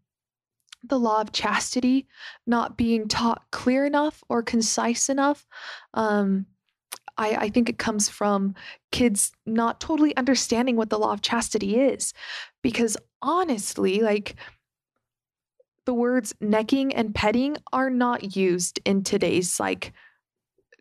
[0.89, 2.07] the law of chastity
[2.47, 5.47] not being taught clear enough or concise enough.
[5.95, 6.47] Um,
[7.19, 8.55] I, I, think it comes from
[8.93, 12.13] kids not totally understanding what the law of chastity is.
[12.63, 14.37] Because honestly, like
[15.87, 19.93] the words necking and petting are not used in today's like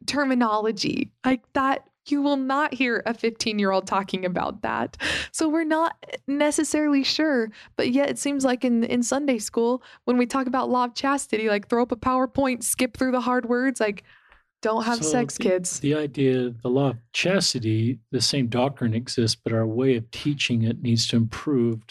[0.06, 1.12] terminology.
[1.24, 4.98] Like that you will not hear a 15 year old talking about that.
[5.32, 5.96] So we're not
[6.28, 7.50] necessarily sure.
[7.76, 10.96] But yet it seems like in, in Sunday school, when we talk about law of
[10.96, 14.04] chastity, like throw up a PowerPoint, skip through the hard words, like
[14.62, 15.80] don't have so sex, the, kids.
[15.80, 20.64] The idea, the law of chastity, the same doctrine exists, but our way of teaching
[20.64, 21.82] it needs to improve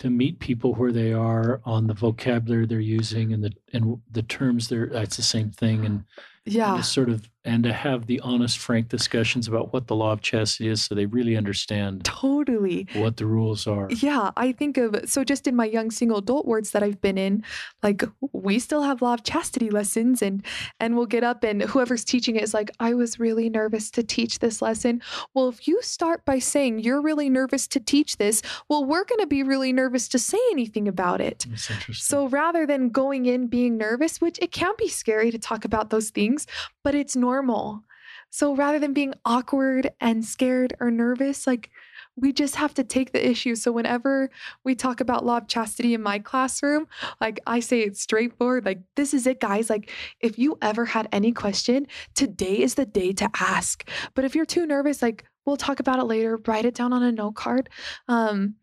[0.00, 4.22] to meet people where they are on the vocabulary they're using and the and the
[4.22, 6.04] terms they're it's the same thing and
[6.52, 6.74] yeah.
[6.74, 10.20] and sort of and to have the honest frank discussions about what the law of
[10.20, 12.86] chastity is so they really understand totally.
[12.94, 13.88] what the rules are.
[13.90, 17.16] Yeah i think of so just in my young single adult wards that i've been
[17.16, 17.42] in
[17.82, 20.44] like we still have law of chastity lessons and
[20.78, 24.02] and we'll get up and whoever's teaching it is like i was really nervous to
[24.02, 25.00] teach this lesson.
[25.34, 29.20] Well if you start by saying you're really nervous to teach this well we're going
[29.20, 31.46] to be really nervous to say anything about it.
[31.92, 35.90] So rather than going in being nervous which it can be scary to talk about
[35.90, 36.39] those things
[36.82, 37.84] but it's normal.
[38.30, 41.70] So rather than being awkward and scared or nervous, like
[42.16, 43.54] we just have to take the issue.
[43.54, 44.30] So whenever
[44.64, 46.86] we talk about law of chastity in my classroom,
[47.20, 49.70] like I say it's straightforward, like this is it, guys.
[49.70, 53.88] Like if you ever had any question, today is the day to ask.
[54.14, 57.02] But if you're too nervous, like we'll talk about it later, write it down on
[57.02, 57.68] a note card.
[58.06, 58.56] Um,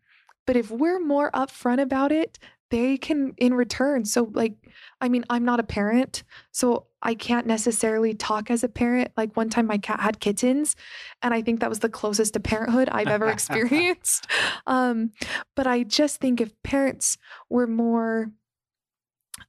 [0.46, 2.38] but if we're more upfront about it,
[2.70, 4.04] they can in return.
[4.04, 4.54] So like,
[5.00, 9.12] I mean, I'm not a parent, so I can't necessarily talk as a parent.
[9.16, 10.76] Like one time my cat had kittens,
[11.22, 14.26] and I think that was the closest to parenthood I've ever experienced.
[14.66, 15.12] um,
[15.54, 17.16] but I just think if parents
[17.48, 18.32] were more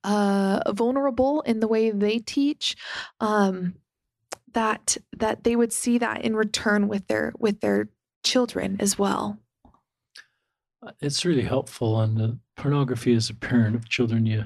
[0.04, 2.76] uh, vulnerable in the way they teach,
[3.20, 3.76] um,
[4.54, 7.90] that that they would see that in return with their with their
[8.24, 9.38] children as well.
[10.82, 14.46] Uh, it's really helpful, and the pornography as a parent of children, you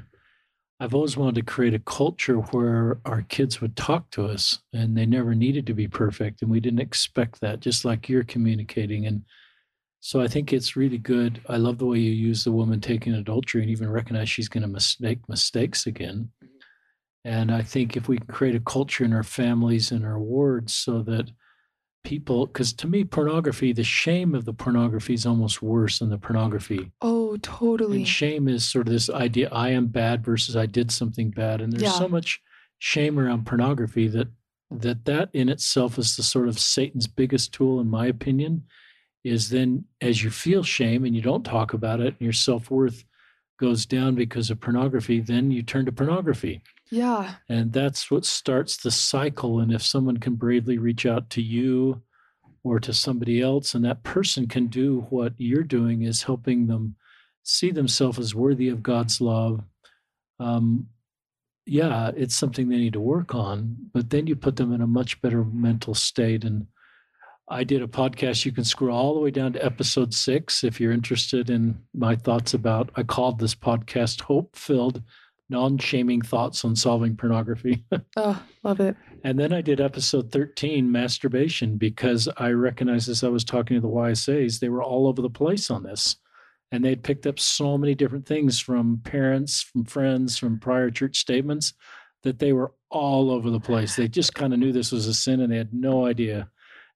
[0.80, 4.97] I've always wanted to create a culture where our kids would talk to us and
[4.97, 9.05] they never needed to be perfect and we didn't expect that, just like you're communicating.
[9.05, 9.24] And
[10.01, 11.41] so I think it's really good.
[11.47, 14.70] I love the way you use the woman taking adultery and even recognize she's going
[14.70, 16.30] to make mistakes again.
[16.43, 17.30] Mm-hmm.
[17.30, 20.74] And I think if we can create a culture in our families and our wards
[20.74, 21.32] so that
[22.03, 26.17] people because to me pornography the shame of the pornography is almost worse than the
[26.17, 26.91] pornography.
[27.01, 27.97] Oh totally.
[27.97, 31.61] And shame is sort of this idea i am bad versus i did something bad.
[31.61, 31.91] And there's yeah.
[31.91, 32.41] so much
[32.79, 34.27] shame around pornography that
[34.69, 38.63] that that in itself is the sort of satan's biggest tool in my opinion
[39.23, 43.05] is then as you feel shame and you don't talk about it and your self-worth
[43.59, 46.61] goes down because of pornography then you turn to pornography
[46.93, 47.35] yeah.
[47.49, 49.59] And that's what starts the cycle.
[49.59, 52.03] And if someone can bravely reach out to you
[52.63, 56.95] or to somebody else, and that person can do what you're doing is helping them
[57.41, 59.63] see themselves as worthy of God's love.
[60.39, 60.87] Um,
[61.65, 64.87] yeah, it's something they need to work on, but then you put them in a
[64.87, 66.43] much better mental state.
[66.43, 66.67] And
[67.49, 68.45] I did a podcast.
[68.45, 72.15] You can scroll all the way down to episode six if you're interested in my
[72.15, 72.91] thoughts about.
[72.95, 75.01] I called this podcast Hope Filled
[75.53, 77.85] non shaming thoughts on solving pornography.
[78.17, 78.97] oh, love it.
[79.23, 83.81] And then I did episode 13, masturbation, because I recognized as I was talking to
[83.81, 86.17] the YSAs, they were all over the place on this.
[86.71, 91.17] And they'd picked up so many different things from parents, from friends, from prior church
[91.19, 91.73] statements
[92.23, 93.95] that they were all over the place.
[93.95, 96.49] They just kind of knew this was a sin and they had no idea.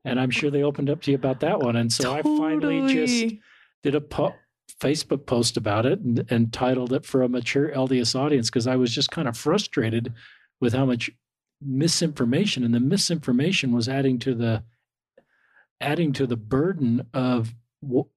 [0.03, 1.75] And I'm sure they opened up to you about that one.
[1.75, 2.35] And so totally.
[2.35, 3.35] I finally just
[3.83, 4.33] did a po-
[4.79, 8.75] Facebook post about it and, and titled it for a mature LDS audience because I
[8.75, 10.13] was just kind of frustrated
[10.59, 11.09] with how much
[11.61, 14.63] misinformation and the misinformation was adding to the
[15.81, 17.53] adding to the burden of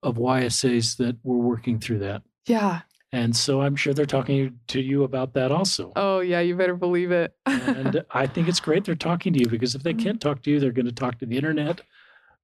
[0.02, 2.22] of YSAs that were working through that.
[2.46, 2.80] Yeah.
[3.12, 5.92] And so I'm sure they're talking to you about that also.
[5.96, 7.34] Oh yeah, you better believe it.
[7.46, 10.02] and I think it's great they're talking to you because if they mm-hmm.
[10.02, 11.80] can't talk to you, they're going to talk to the internet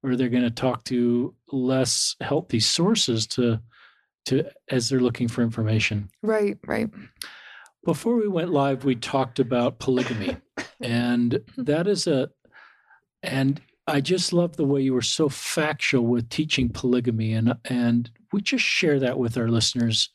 [0.02, 3.60] or they're going to talk to less healthy sources to
[4.26, 6.10] to as they're looking for information.
[6.22, 6.88] Right, right.
[7.84, 10.36] Before we went live, we talked about polygamy.
[10.80, 12.30] and that is a
[13.22, 18.10] and I just love the way you were so factual with teaching polygamy and and
[18.32, 20.10] we just share that with our listeners.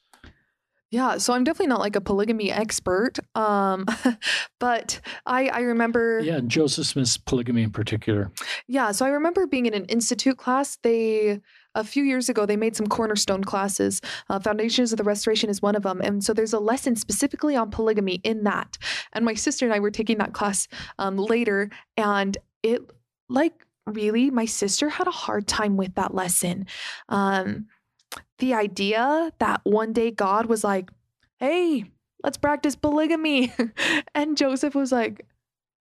[0.91, 3.85] Yeah, so I'm definitely not like a polygamy expert, um,
[4.59, 6.19] but I, I remember.
[6.19, 8.29] Yeah, Joseph Smith's polygamy in particular.
[8.67, 10.77] Yeah, so I remember being in an institute class.
[10.83, 11.39] They
[11.75, 14.01] a few years ago they made some cornerstone classes.
[14.29, 17.55] Uh, foundations of the restoration is one of them and so there's a lesson specifically
[17.55, 18.77] on polygamy in that.
[19.13, 20.67] And my sister and i were taking that class
[20.99, 22.81] um, later and it
[23.29, 26.67] like really my sister had a hard time with that lesson.
[27.09, 27.67] Um,
[28.39, 30.89] the idea that one day god was like
[31.39, 31.85] hey
[32.23, 33.53] let's practice polygamy.
[34.15, 35.25] And joseph was like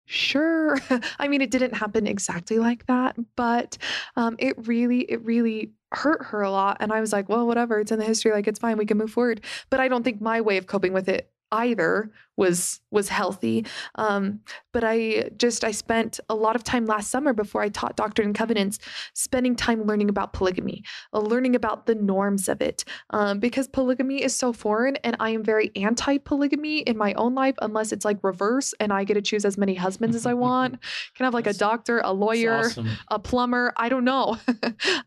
[0.05, 0.77] sure.
[1.19, 3.77] I mean it didn't happen exactly like that but
[4.15, 7.79] um, it really it really hurt her a lot and i was like well whatever
[7.79, 9.41] it's in the history like it's fine we can move forward.
[9.69, 13.65] But i don't think my way of coping with it either was was healthy.
[13.95, 14.39] Um,
[14.71, 18.27] but i just i spent a lot of time last summer before i taught doctrine
[18.27, 18.79] and covenants
[19.13, 20.83] spending time learning about polygamy
[21.13, 22.85] uh, learning about the norms of it.
[23.09, 27.55] Um, because polygamy is so foreign and i am very anti-polygamy in my own life
[27.61, 30.79] unless it's like reverse and i get to choose as many husbands as i want.
[31.15, 32.89] Can have like that's, a doctor a lawyer awesome.
[33.09, 33.73] a plumber?
[33.75, 34.37] I don't know.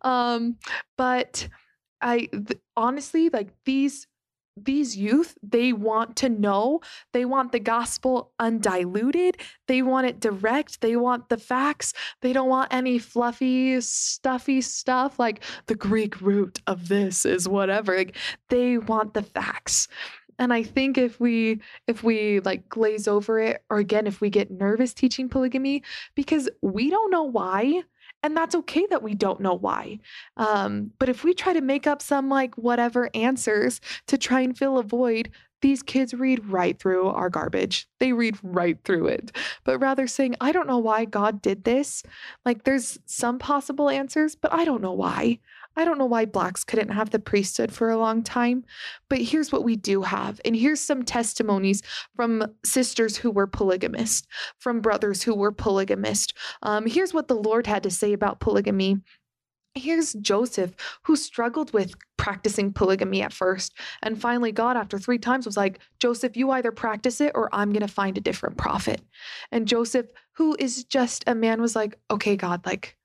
[0.03, 0.57] Um,
[0.97, 1.49] but
[2.01, 4.07] I th- honestly like these
[4.57, 6.81] these youth, they want to know.
[7.13, 9.39] They want the gospel undiluted.
[9.67, 10.81] They want it direct.
[10.81, 11.95] They want the facts.
[12.21, 17.97] They don't want any fluffy, stuffy stuff like the Greek root of this is whatever.
[17.97, 18.17] Like
[18.49, 19.89] they want the facts.
[20.39, 24.31] And I think if we if we like glaze over it or again if we
[24.31, 25.83] get nervous teaching polygamy
[26.15, 27.83] because we don't know why
[28.23, 29.99] and that's okay that we don't know why.
[30.37, 34.57] Um, but if we try to make up some like whatever answers to try and
[34.57, 35.31] fill a void,
[35.63, 37.89] these kids read right through our garbage.
[38.01, 39.37] They read right through it.
[39.65, 42.03] But rather saying, I don't know why God did this.
[42.45, 45.39] Like there's some possible answers, but I don't know why.
[45.77, 48.65] I don't know why blacks couldn't have the priesthood for a long time,
[49.09, 50.41] but here's what we do have.
[50.45, 51.83] And here's some testimonies
[52.15, 54.27] from sisters who were polygamist,
[54.59, 56.35] from brothers who were polygamist.
[56.63, 58.99] Um, here's what the Lord had to say about polygamy.
[59.75, 63.73] Here's Joseph, who struggled with practicing polygamy at first.
[64.03, 67.73] And finally, God, after three times, was like, Joseph, you either practice it or I'm
[67.73, 69.01] going to find a different prophet.
[69.51, 72.97] And Joseph, who is just a man, was like, okay, God, like,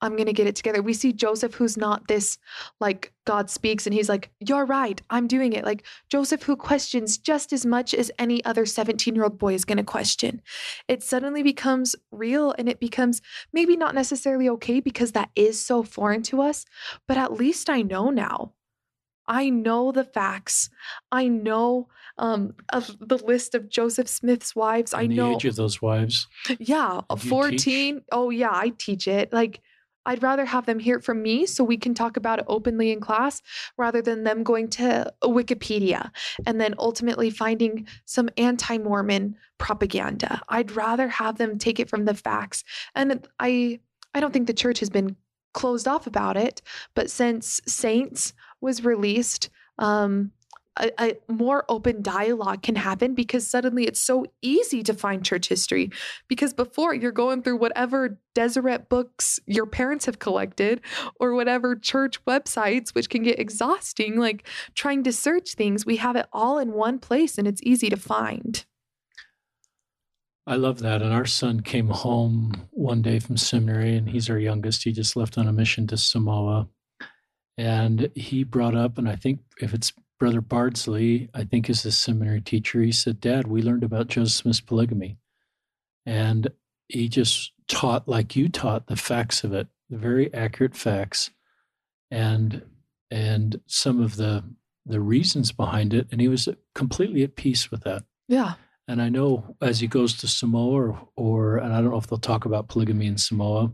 [0.00, 0.80] I'm going to get it together.
[0.80, 2.38] We see Joseph, who's not this
[2.80, 5.64] like God speaks and he's like, You're right, I'm doing it.
[5.64, 9.64] Like Joseph, who questions just as much as any other 17 year old boy is
[9.64, 10.40] going to question.
[10.86, 13.20] It suddenly becomes real and it becomes
[13.52, 16.64] maybe not necessarily okay because that is so foreign to us,
[17.06, 18.52] but at least I know now.
[19.28, 20.70] I know the facts.
[21.12, 24.92] I know um, of the list of Joseph Smith's wives.
[24.92, 26.26] And I the know age of those wives.
[26.58, 28.02] yeah, you 14.
[28.10, 29.32] Oh, yeah, I teach it.
[29.32, 29.60] Like,
[30.06, 32.90] I'd rather have them hear it from me so we can talk about it openly
[32.90, 33.42] in class
[33.76, 36.10] rather than them going to Wikipedia
[36.46, 40.40] and then ultimately finding some anti Mormon propaganda.
[40.48, 42.64] I'd rather have them take it from the facts.
[42.94, 43.80] And I,
[44.14, 45.16] I don't think the church has been
[45.52, 46.62] closed off about it,
[46.94, 50.32] but since Saints was released, um,
[50.78, 55.48] a, a more open dialogue can happen because suddenly it's so easy to find church
[55.48, 55.90] history.
[56.28, 60.80] Because before you're going through whatever Deseret books your parents have collected
[61.18, 66.16] or whatever church websites, which can get exhausting, like trying to search things, we have
[66.16, 68.64] it all in one place and it's easy to find.
[70.48, 71.02] I love that.
[71.02, 74.82] And our son came home one day from seminary, and he's our youngest.
[74.82, 76.68] He just left on a mission to Samoa.
[77.58, 81.92] And he brought up, and I think if it's Brother Bardsley, I think is a
[81.92, 85.18] seminary teacher, he said, Dad, we learned about Joseph Smith's polygamy.
[86.04, 86.48] And
[86.88, 91.30] he just taught, like you taught, the facts of it, the very accurate facts,
[92.10, 92.62] and
[93.10, 94.42] and some of the
[94.86, 96.08] the reasons behind it.
[96.10, 98.04] And he was completely at peace with that.
[98.26, 98.54] Yeah.
[98.88, 102.06] And I know as he goes to Samoa, or, or and I don't know if
[102.06, 103.70] they'll talk about polygamy in Samoa,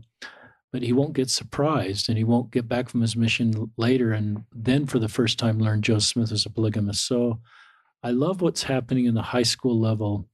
[0.71, 4.43] but he won't get surprised and he won't get back from his mission later and
[4.53, 7.05] then for the first time learn Joseph Smith is a polygamist.
[7.07, 7.39] So
[8.03, 10.27] I love what's happening in the high school level.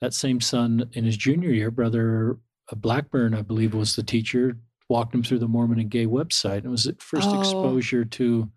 [0.00, 2.38] That same son in his junior year, brother
[2.74, 4.56] Blackburn, I believe, was the teacher,
[4.88, 6.64] walked him through the Mormon and Gay website.
[6.64, 7.38] It was the first Oh.
[7.38, 8.50] exposure to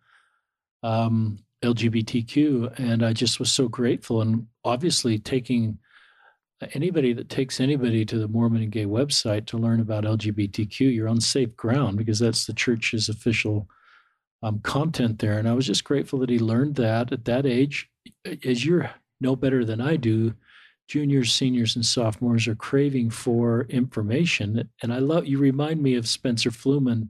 [0.83, 4.21] um, LGBTQ, and I just was so grateful.
[4.21, 5.79] And obviously, taking
[6.73, 11.09] anybody that takes anybody to the Mormon and Gay website to learn about LGBTQ, you're
[11.09, 13.67] on safe ground because that's the church's official
[14.41, 15.37] um, content there.
[15.37, 17.89] And I was just grateful that he learned that at that age.
[18.45, 20.33] As you're no better than I do,
[20.87, 24.69] juniors, seniors, and sophomores are craving for information.
[24.81, 25.39] And I love you.
[25.39, 27.09] Remind me of Spencer Fluhman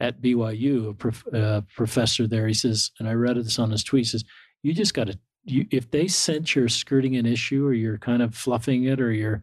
[0.00, 2.48] at BYU, a prof, uh, professor there.
[2.48, 4.06] He says, and I read this on his tweet.
[4.06, 4.24] He says,
[4.62, 8.22] "You just got to you, if they sense you're skirting an issue or you're kind
[8.22, 9.42] of fluffing it or you're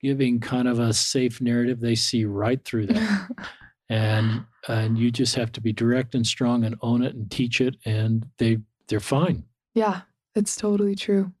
[0.00, 3.28] giving kind of a safe narrative, they see right through that.
[3.88, 7.60] and and you just have to be direct and strong and own it and teach
[7.60, 8.58] it, and they
[8.88, 9.44] they're fine.
[9.74, 10.02] yeah,
[10.34, 11.32] it's totally true.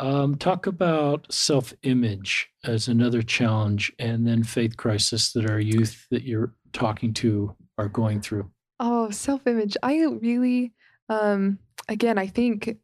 [0.00, 6.22] Um, talk about self-image as another challenge, and then faith crisis that our youth that
[6.22, 8.50] you're talking to are going through.
[8.80, 9.76] Oh, self-image.
[9.82, 10.72] I really
[11.08, 11.58] um
[11.88, 12.76] again, I think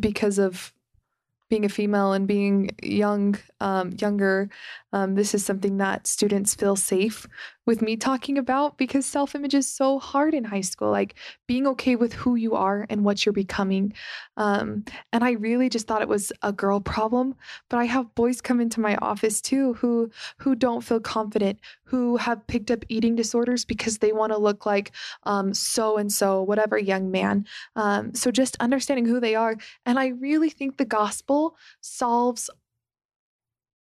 [0.00, 0.72] because of
[1.48, 4.48] being a female and being young, um, younger,
[4.92, 7.26] um, this is something that students feel safe
[7.66, 10.90] with me talking about because self image is so hard in high school.
[10.90, 11.14] Like
[11.46, 13.92] being okay with who you are and what you're becoming.
[14.36, 17.34] Um, and I really just thought it was a girl problem.
[17.68, 22.16] But I have boys come into my office too who who don't feel confident, who
[22.16, 24.92] have picked up eating disorders because they want to look like
[25.52, 27.46] so and so, whatever young man.
[27.76, 29.56] Um, so just understanding who they are.
[29.86, 32.50] And I really think the gospel solves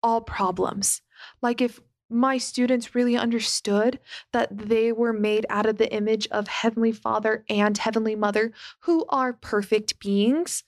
[0.03, 1.01] all problems.
[1.41, 1.79] Like if
[2.11, 3.99] my students really understood
[4.33, 8.51] that they were made out of the image of Heavenly Father and Heavenly Mother,
[8.81, 10.63] who are perfect beings.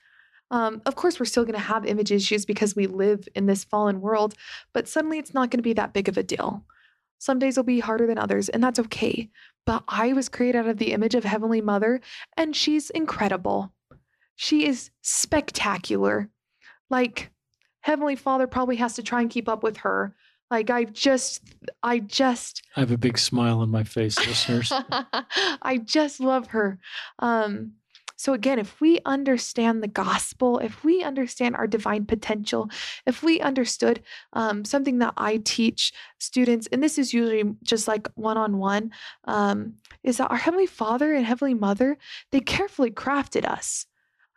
[0.52, 3.64] Um, of course, we're still going to have image issues because we live in this
[3.64, 4.36] fallen world,
[4.72, 6.64] but suddenly it's not going to be that big of a deal.
[7.18, 9.30] Some days will be harder than others, and that's okay.
[9.66, 12.02] But I was created out of the image of Heavenly Mother,
[12.38, 13.74] and she's incredible.
[14.36, 16.30] She is spectacular.
[16.90, 17.32] Like,
[17.82, 20.16] Heavenly Father probably has to try and keep up with her.
[20.52, 21.42] Like, I just,
[21.82, 24.72] I just, I have a big smile on my face, listeners.
[25.62, 26.80] I just love her.
[27.20, 27.74] Um,
[28.16, 32.70] so, again, if we understand the gospel, if we understand our divine potential,
[33.06, 38.08] if we understood um, something that I teach students, and this is usually just like
[38.16, 38.92] one on one,
[40.04, 41.98] is that our Heavenly Father and Heavenly Mother,
[42.32, 43.88] they carefully crafted us.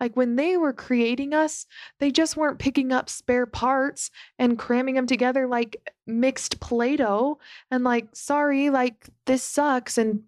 [0.01, 1.67] Like when they were creating us,
[1.99, 5.77] they just weren't picking up spare parts and cramming them together like
[6.07, 7.39] mixed Play Doh
[7.71, 10.23] and like, sorry, like this sucks and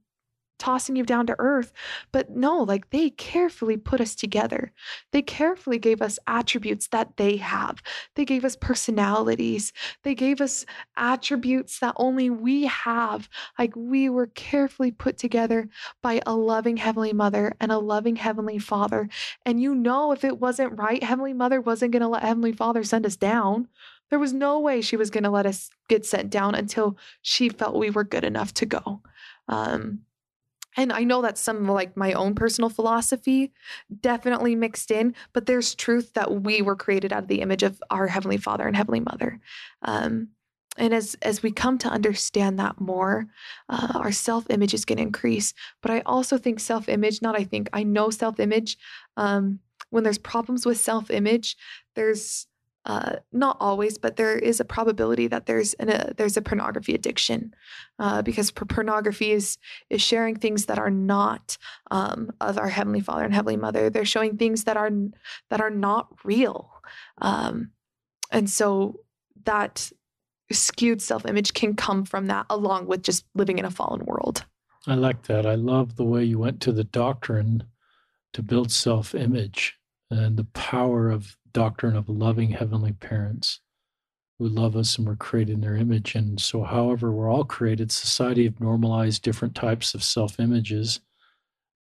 [0.58, 1.72] tossing you down to earth.
[2.12, 4.72] But no, like they carefully put us together.
[5.12, 7.82] They carefully gave us attributes that they have.
[8.14, 9.72] They gave us personalities.
[10.02, 13.28] They gave us attributes that only we have.
[13.58, 15.68] Like we were carefully put together
[16.02, 19.08] by a loving Heavenly Mother and a loving Heavenly Father.
[19.44, 22.84] And you know, if it wasn't right, Heavenly Mother wasn't going to let Heavenly Father
[22.84, 23.68] send us down.
[24.10, 27.48] There was no way she was going to let us get sent down until she
[27.48, 29.02] felt we were good enough to go.
[29.48, 30.00] Um,
[30.76, 33.52] and I know that's some like my own personal philosophy
[34.00, 37.82] definitely mixed in, but there's truth that we were created out of the image of
[37.90, 39.40] our Heavenly Father and Heavenly Mother.
[39.82, 40.28] Um,
[40.76, 43.26] and as as we come to understand that more,
[43.68, 45.52] uh, our self image is going to increase.
[45.82, 48.78] But I also think self image, not I think, I know self image.
[49.16, 49.60] Um,
[49.90, 51.56] when there's problems with self image,
[51.96, 52.46] there's
[52.88, 56.94] uh, not always, but there is a probability that there's an, a there's a pornography
[56.94, 57.54] addiction,
[57.98, 59.58] uh, because pornography is
[59.90, 61.58] is sharing things that are not
[61.90, 63.90] um, of our heavenly Father and heavenly Mother.
[63.90, 64.90] They're showing things that are
[65.50, 66.70] that are not real,
[67.20, 67.72] um,
[68.32, 69.00] and so
[69.44, 69.92] that
[70.50, 74.46] skewed self image can come from that, along with just living in a fallen world.
[74.86, 75.44] I like that.
[75.44, 77.64] I love the way you went to the doctrine
[78.32, 79.77] to build self image
[80.10, 83.60] and the power of doctrine of loving heavenly parents
[84.38, 86.14] who love us and we're created in their image.
[86.14, 91.00] And so, however, we're all created, society have normalized different types of self images.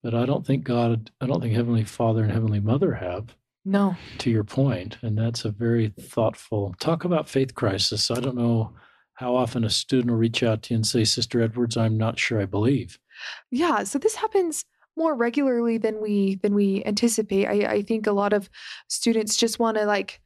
[0.03, 3.35] But I don't think God, I don't think Heavenly Father and Heavenly Mother have.
[3.65, 3.97] No.
[4.19, 8.11] To your point, and that's a very thoughtful talk about faith crisis.
[8.11, 8.75] I don't know
[9.15, 12.19] how often a student will reach out to you and say, Sister Edwards, I'm not
[12.19, 12.99] sure I believe.
[13.51, 13.85] Yeah.
[13.85, 14.65] So this happens
[14.97, 17.47] more regularly than we than we anticipate.
[17.47, 18.49] I, I think a lot of
[18.89, 20.21] students just want to like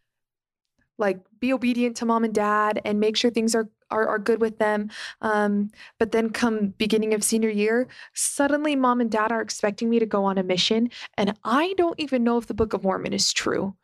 [0.99, 4.41] like be obedient to mom and dad and make sure things are are, are good
[4.41, 4.91] with them.
[5.23, 9.99] Um, but then come beginning of senior year, suddenly mom and dad are expecting me
[9.99, 13.13] to go on a mission, and I don't even know if the Book of Mormon
[13.13, 13.75] is true.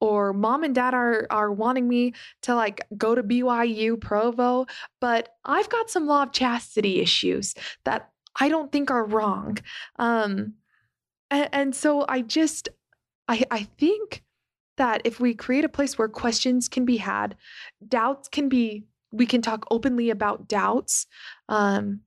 [0.00, 4.66] Or mom and dad are are wanting me to like go to BYU Provo,
[5.00, 9.58] but I've got some law of chastity issues that I don't think are wrong.
[9.96, 10.54] Um,
[11.30, 12.68] and, and so I just,
[13.28, 14.22] I, I think
[14.76, 17.36] that if we create a place where questions can be had,
[17.86, 21.06] doubts can be, we can talk openly about doubts,
[21.48, 22.00] um,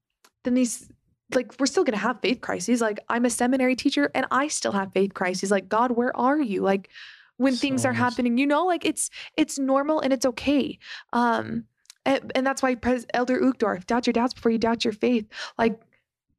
[0.43, 0.89] then these,
[1.33, 2.81] like, we're still going to have faith crises.
[2.81, 5.51] Like, I'm a seminary teacher and I still have faith crises.
[5.51, 6.61] Like, God, where are you?
[6.61, 6.89] Like,
[7.37, 10.79] when so things are happening, you know, like it's it's normal and it's okay.
[11.13, 11.65] Um,
[12.03, 15.27] and, and that's why Pres- Elder Uchtdorf, doubt your doubts before you doubt your faith.
[15.57, 15.79] Like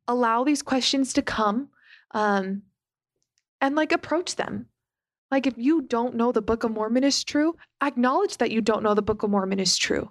[0.09, 1.69] allow these questions to come
[2.13, 2.63] um,
[3.61, 4.67] and like approach them.
[5.31, 8.83] Like, if you don't know the Book of Mormon is true, acknowledge that you don't
[8.83, 10.11] know the Book of Mormon is true.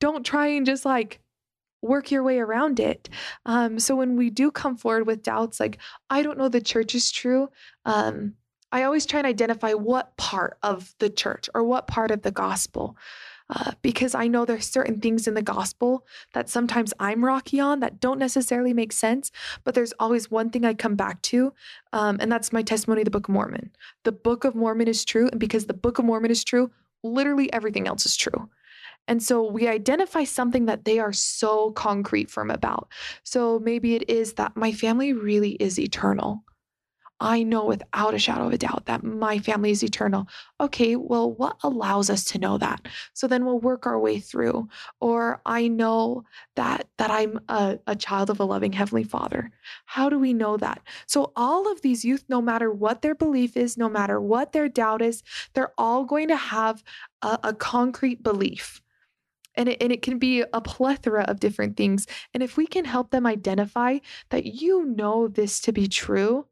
[0.00, 1.20] Don't try and just like
[1.80, 3.08] work your way around it.
[3.46, 5.78] Um, so when we do come forward with doubts, like,
[6.10, 7.48] I don't know the church is true,
[7.86, 8.34] um,
[8.70, 12.30] I always try and identify what part of the church or what part of the
[12.30, 12.96] gospel
[13.50, 17.80] uh, because I know there's certain things in the gospel that sometimes I'm rocky on
[17.80, 19.32] that don't necessarily make sense,
[19.64, 21.52] but there's always one thing I come back to,
[21.92, 23.70] um, and that's my testimony, of the Book of Mormon.
[24.04, 26.70] The Book of Mormon is true, and because the Book of Mormon is true,
[27.02, 28.48] literally everything else is true.
[29.08, 32.88] And so we identify something that they are so concrete firm about.
[33.24, 36.44] So maybe it is that my family really is eternal.
[37.20, 40.26] I know without a shadow of a doubt that my family is eternal.
[40.58, 42.88] Okay, well, what allows us to know that?
[43.12, 44.68] So then we'll work our way through.
[45.00, 46.24] Or I know
[46.56, 49.50] that that I'm a, a child of a loving heavenly Father.
[49.84, 50.80] How do we know that?
[51.06, 54.68] So all of these youth, no matter what their belief is, no matter what their
[54.68, 56.82] doubt is, they're all going to have
[57.20, 58.80] a, a concrete belief.
[59.56, 62.06] And it, and it can be a plethora of different things.
[62.32, 63.98] And if we can help them identify
[64.30, 66.46] that you know this to be true,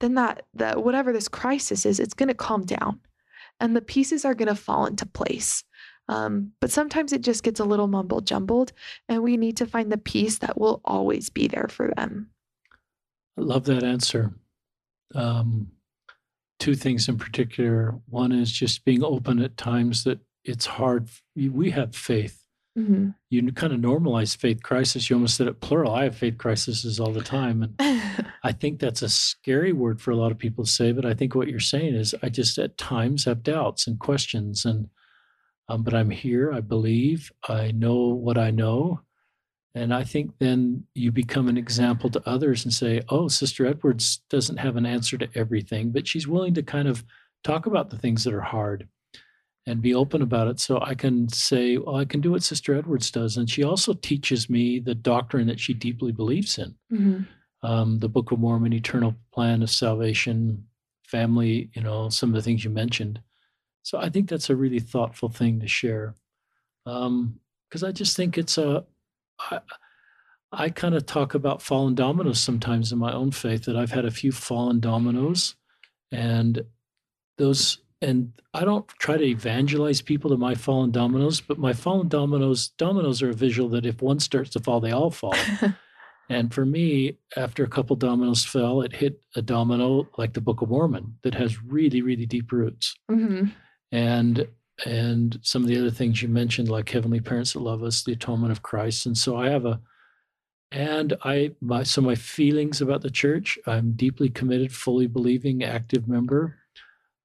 [0.00, 3.00] then that that whatever this crisis is, it's going to calm down,
[3.60, 5.64] and the pieces are going to fall into place.
[6.08, 8.72] Um, but sometimes it just gets a little mumble jumbled,
[9.08, 12.30] and we need to find the piece that will always be there for them.
[13.38, 14.32] I love that answer.
[15.14, 15.72] Um,
[16.58, 17.94] two things in particular.
[18.08, 21.08] One is just being open at times that it's hard.
[21.34, 22.45] We have faith
[22.76, 23.10] Mm-hmm.
[23.30, 25.08] You kind of normalize faith crisis.
[25.08, 25.94] You almost said it plural.
[25.94, 27.62] I have faith crises all the time.
[27.62, 27.74] And
[28.44, 30.92] I think that's a scary word for a lot of people to say.
[30.92, 34.64] But I think what you're saying is I just at times have doubts and questions.
[34.66, 34.88] And,
[35.68, 36.52] um, but I'm here.
[36.52, 37.32] I believe.
[37.48, 39.00] I know what I know.
[39.74, 44.22] And I think then you become an example to others and say, oh, Sister Edwards
[44.30, 47.04] doesn't have an answer to everything, but she's willing to kind of
[47.44, 48.88] talk about the things that are hard
[49.66, 52.74] and be open about it so I can say, well, I can do what Sister
[52.74, 53.36] Edwards does.
[53.36, 56.74] And she also teaches me the doctrine that she deeply believes in.
[56.92, 57.22] Mm-hmm.
[57.66, 60.66] um, the Book of Mormon, eternal plan of salvation,
[61.04, 63.20] family, you know, some of the things you mentioned.
[63.82, 66.14] So I think that's a really thoughtful thing to share.
[66.84, 67.40] Because um,
[67.84, 68.84] I just think it's a,
[69.40, 69.60] I,
[70.52, 74.04] I kind of talk about fallen dominoes sometimes in my own faith that I've had
[74.04, 75.56] a few fallen dominoes
[76.12, 76.64] and
[77.38, 82.08] those and I don't try to evangelize people to my fallen dominoes, but my fallen
[82.08, 85.34] dominoes dominoes are a visual that if one starts to fall, they all fall.
[86.28, 90.60] and for me, after a couple dominoes fell, it hit a domino like the Book
[90.60, 92.94] of Mormon that has really, really deep roots.
[93.10, 93.46] Mm-hmm.
[93.92, 94.46] And
[94.84, 98.12] and some of the other things you mentioned, like heavenly parents that love us, the
[98.12, 99.06] atonement of Christ.
[99.06, 99.80] And so I have a
[100.70, 106.06] and I my so my feelings about the church, I'm deeply committed, fully believing, active
[106.06, 106.58] member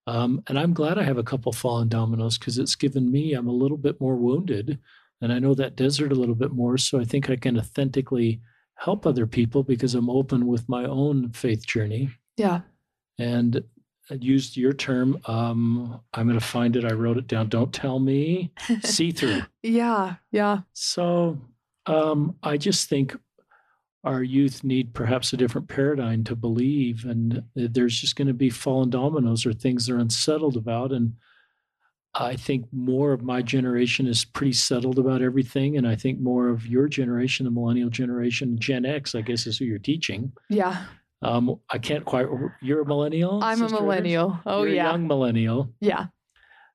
[0.08, 3.48] um, and I'm glad I have a couple fallen dominoes because it's given me, I'm
[3.48, 4.80] a little bit more wounded
[5.22, 6.78] and I know that desert a little bit more.
[6.78, 8.42] So I think I can authentically
[8.76, 12.10] help other people because I'm open with my own faith journey.
[12.38, 12.62] Yeah.
[13.20, 13.64] And
[14.10, 15.22] I used your term.
[15.26, 16.84] Um, I'm going to find it.
[16.84, 17.50] I wrote it down.
[17.50, 18.52] Don't tell me.
[18.84, 19.44] See through.
[19.62, 20.16] yeah.
[20.32, 20.62] Yeah.
[20.74, 21.40] So
[21.86, 23.16] um, I just think
[24.04, 28.50] our youth need perhaps a different paradigm to believe and there's just going to be
[28.50, 31.14] fallen dominoes or things they're unsettled about and
[32.16, 36.50] i think more of my generation is pretty settled about everything and i think more
[36.50, 40.32] of your generation the millennial generation gen x i guess is who you're teaching.
[40.50, 40.86] Yeah.
[41.24, 42.26] Um, i can't quite
[42.62, 44.40] you're a millennial i'm a millennial.
[44.46, 44.92] Oh you're yeah.
[44.92, 45.72] young millennial.
[45.80, 46.08] Yeah.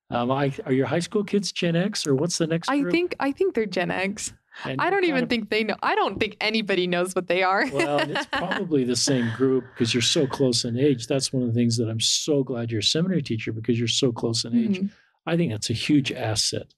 [0.09, 2.87] Um, I, are your high school kids gen x or what's the next group?
[2.87, 4.31] i think i think they're gen x
[4.65, 5.75] and I don't even of, think they know.
[5.81, 7.65] I don't think anybody knows what they are.
[7.71, 11.07] well, it's probably the same group because you're so close in age.
[11.07, 13.87] That's one of the things that I'm so glad you're a seminary teacher because you're
[13.87, 14.79] so close in age.
[14.79, 14.87] Mm-hmm.
[15.29, 16.73] I think that's a huge asset.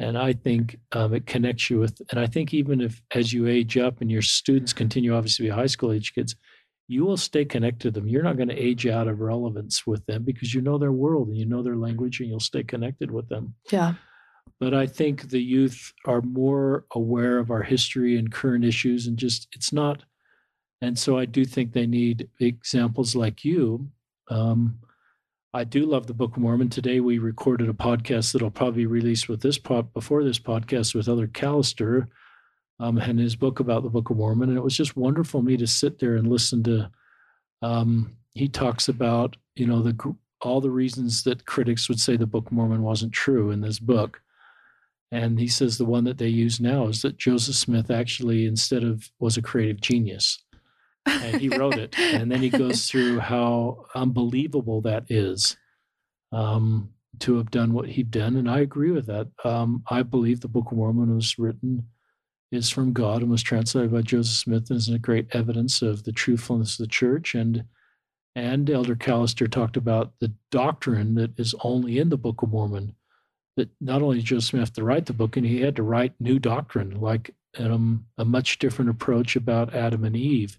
[0.00, 3.48] And I think um, it connects you with, and I think even if as you
[3.48, 6.36] age up and your students continue obviously to be high school age kids,
[6.86, 8.08] you will stay connected to them.
[8.08, 11.28] You're not going to age out of relevance with them because you know their world
[11.28, 13.54] and you know their language and you'll stay connected with them.
[13.70, 13.94] Yeah
[14.60, 19.16] but I think the youth are more aware of our history and current issues, and
[19.16, 20.02] just it's not.
[20.80, 23.90] And so I do think they need examples like you.
[24.30, 24.78] Um,
[25.54, 26.68] I do love the Book of Mormon.
[26.68, 31.08] Today we recorded a podcast that'll probably release with this pod before this podcast with
[31.08, 32.08] Elder Callister
[32.80, 35.56] um, and his book about the Book of Mormon, and it was just wonderful me
[35.56, 36.90] to sit there and listen to.
[37.62, 42.26] Um, he talks about you know the all the reasons that critics would say the
[42.26, 44.20] Book of Mormon wasn't true in this book
[45.10, 48.84] and he says the one that they use now is that Joseph Smith actually, instead
[48.84, 50.44] of, was a creative genius.
[51.06, 51.98] And he wrote it.
[51.98, 55.56] And then he goes through how unbelievable that is
[56.32, 56.90] um,
[57.20, 58.36] to have done what he'd done.
[58.36, 59.28] And I agree with that.
[59.44, 61.88] Um, I believe the Book of Mormon was written,
[62.52, 66.04] is from God and was translated by Joseph Smith and is a great evidence of
[66.04, 67.34] the truthfulness of the church.
[67.34, 67.64] And
[68.34, 72.94] and Elder Callister talked about the doctrine that is only in the Book of Mormon
[73.58, 75.82] that not only did Joseph Smith have to write the book, and he had to
[75.82, 80.58] write new doctrine, like um, a much different approach about Adam and Eve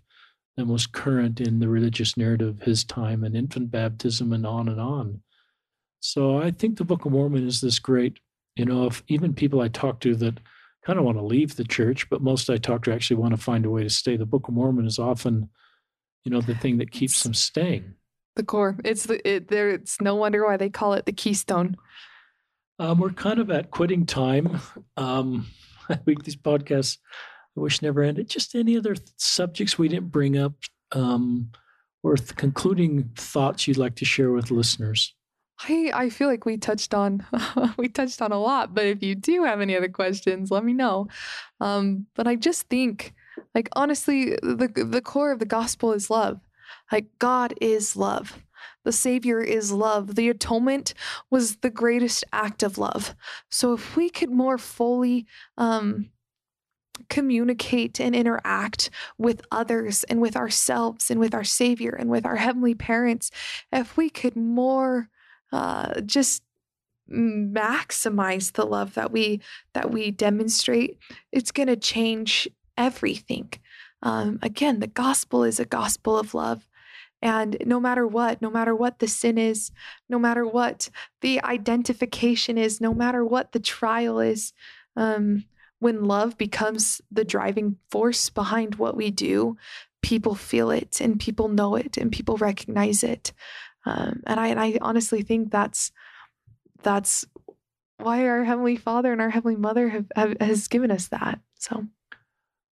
[0.58, 4.68] than was current in the religious narrative of his time and infant baptism and on
[4.68, 5.22] and on.
[6.02, 8.20] So I think the Book of Mormon is this great,
[8.56, 10.40] you know, if even people I talk to that
[10.86, 13.42] kind of want to leave the church, but most I talk to actually want to
[13.42, 14.18] find a way to stay.
[14.18, 15.50] The Book of Mormon is often,
[16.24, 17.94] you know, the thing that keeps them staying.
[18.36, 18.78] The core.
[18.86, 19.70] It's the it, there.
[19.70, 21.76] It's no wonder why they call it the keystone.
[22.80, 24.60] Um, we're kind of at quitting time.
[24.98, 25.48] Um,
[25.90, 26.98] I think these podcasts,
[27.58, 28.30] I wish never ended.
[28.30, 30.54] Just any other subjects we didn't bring up,
[30.94, 31.52] um,
[32.04, 35.14] or th- concluding thoughts you'd like to share with listeners.
[35.68, 37.26] I, I feel like we touched on
[37.78, 40.74] we touched on a lot, but if you do have any other questions, let me
[40.74, 41.08] know.
[41.60, 43.14] Um, but I just think,
[43.54, 46.40] like honestly, the the core of the gospel is love.
[46.92, 48.42] Like God is love.
[48.90, 50.16] The Savior is love.
[50.16, 50.96] The atonement
[51.30, 53.14] was the greatest act of love.
[53.48, 55.28] So if we could more fully
[55.60, 56.10] um,
[57.08, 62.38] communicate and interact with others and with ourselves and with our Savior and with our
[62.38, 63.30] heavenly parents,
[63.72, 65.10] if we could more
[65.52, 66.42] uh, just
[67.12, 69.40] maximize the love that we
[69.74, 70.98] that we demonstrate,
[71.32, 73.52] it's going to change everything.
[74.02, 76.66] Um, again, the gospel is a gospel of love.
[77.22, 79.72] And no matter what, no matter what the sin is,
[80.08, 80.90] no matter what
[81.22, 84.54] the identification is, no matter what the trial is,
[84.96, 85.46] um,
[85.80, 89.58] when love becomes the driving force behind what we do,
[90.02, 93.34] people feel it and people know it and people recognize it.
[93.86, 95.92] Um, and I, and I honestly think that's
[96.84, 97.26] that's
[97.98, 101.40] why our heavenly Father and our heavenly Mother have, have has given us that.
[101.58, 101.86] So.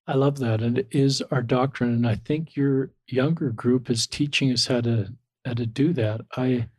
[0.08, 0.62] I love that.
[0.62, 1.92] And it is our doctrine.
[1.92, 5.14] And I think your younger group is teaching us how to
[5.46, 6.22] how to do that.
[6.36, 6.70] I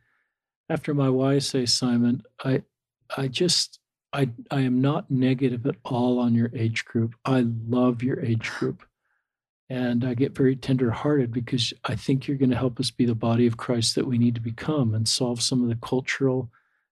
[0.69, 2.63] after my YSA assignment, I
[3.15, 3.79] I just
[4.13, 7.13] I I am not negative at all on your age group.
[7.23, 8.83] I love your age group.
[9.71, 13.13] And I get very tenderhearted because I think you're going to help us be the
[13.13, 16.49] body of Christ that we need to become and solve some of the cultural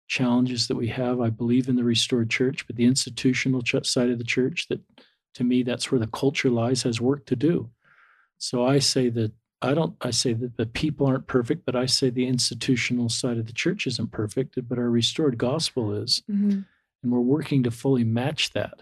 [0.07, 1.19] challenges that we have.
[1.19, 4.81] I believe in the restored church, but the institutional side of the church, that
[5.37, 7.69] to me, that's where the culture lies, has work to do.
[8.39, 9.31] So I say that
[9.61, 13.37] I don't, I say that the people aren't perfect, but I say the institutional side
[13.37, 16.23] of the church isn't perfect, but our restored gospel is.
[16.29, 16.61] Mm-hmm.
[17.03, 18.81] And we're working to fully match that.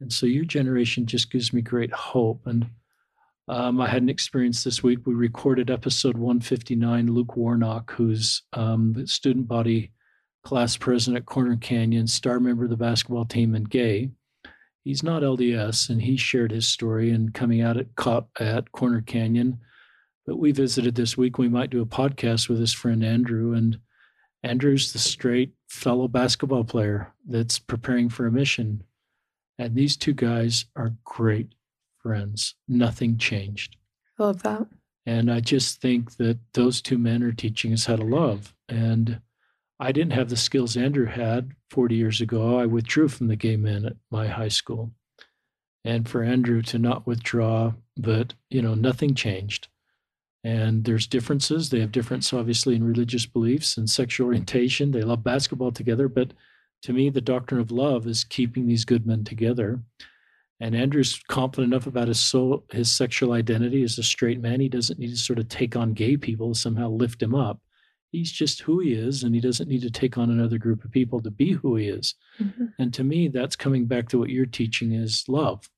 [0.00, 2.46] And so your generation just gives me great hope.
[2.46, 2.66] And
[3.48, 5.00] um, I had an experience this week.
[5.04, 7.12] We recorded episode 159.
[7.12, 9.92] Luke Warnock, who's um, the student body
[10.44, 14.10] class president at Corner Canyon, star member of the basketball team, and gay.
[14.84, 19.00] He's not LDS, and he shared his story and coming out at Cop at Corner
[19.00, 19.60] Canyon.
[20.26, 21.38] But we visited this week.
[21.38, 23.78] We might do a podcast with his friend Andrew, and
[24.42, 28.84] Andrew's the straight fellow basketball player that's preparing for a mission.
[29.58, 31.54] And these two guys are great
[32.02, 32.54] friends.
[32.68, 33.76] Nothing changed.
[34.18, 34.66] I love that.
[35.06, 38.54] And I just think that those two men are teaching us how to love.
[38.68, 39.20] And
[39.84, 42.58] I didn't have the skills Andrew had 40 years ago.
[42.58, 44.92] I withdrew from the gay men at my high school.
[45.84, 49.68] And for Andrew to not withdraw, but, you know, nothing changed.
[50.42, 51.68] And there's differences.
[51.68, 54.90] They have difference, obviously, in religious beliefs and sexual orientation.
[54.90, 56.08] They love basketball together.
[56.08, 56.32] But
[56.84, 59.82] to me, the doctrine of love is keeping these good men together.
[60.60, 64.60] And Andrew's confident enough about his soul, his sexual identity as a straight man.
[64.60, 67.60] He doesn't need to sort of take on gay people to somehow lift him up.
[68.14, 70.90] He's just who he is, and he doesn't need to take on another group of
[70.90, 72.14] people to be who he is.
[72.40, 72.66] Mm-hmm.
[72.78, 75.68] And to me, that's coming back to what you're teaching is love.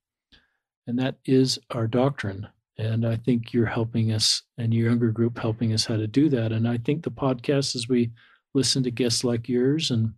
[0.87, 2.47] And that is our doctrine.
[2.79, 6.29] And I think you're helping us and your younger group helping us how to do
[6.29, 6.53] that.
[6.53, 8.13] And I think the podcast, as we
[8.55, 10.13] listen to guests like yours and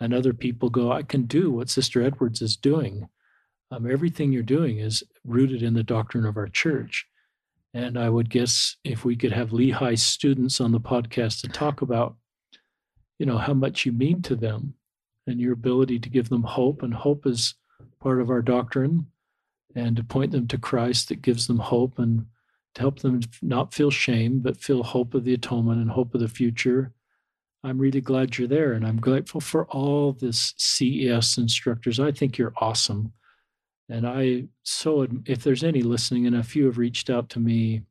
[0.00, 3.08] and other people go, I can do what Sister Edwards is doing
[3.70, 7.06] um, everything you're doing is rooted in the doctrine of our church.
[7.74, 11.82] And I would guess if we could have Lehi students on the podcast to talk
[11.82, 12.16] about,
[13.18, 14.74] you know, how much you mean to them
[15.26, 16.82] and your ability to give them hope.
[16.82, 17.54] And hope is
[18.00, 19.06] part of our doctrine
[19.74, 22.26] and to point them to Christ that gives them hope and
[22.74, 26.20] to help them not feel shame, but feel hope of the atonement and hope of
[26.20, 26.92] the future.
[27.64, 28.72] I'm really glad you're there.
[28.72, 32.00] And I'm grateful for all this CES instructors.
[32.00, 33.12] I think you're awesome.
[33.88, 37.82] And I so if there's any listening, and a few have reached out to me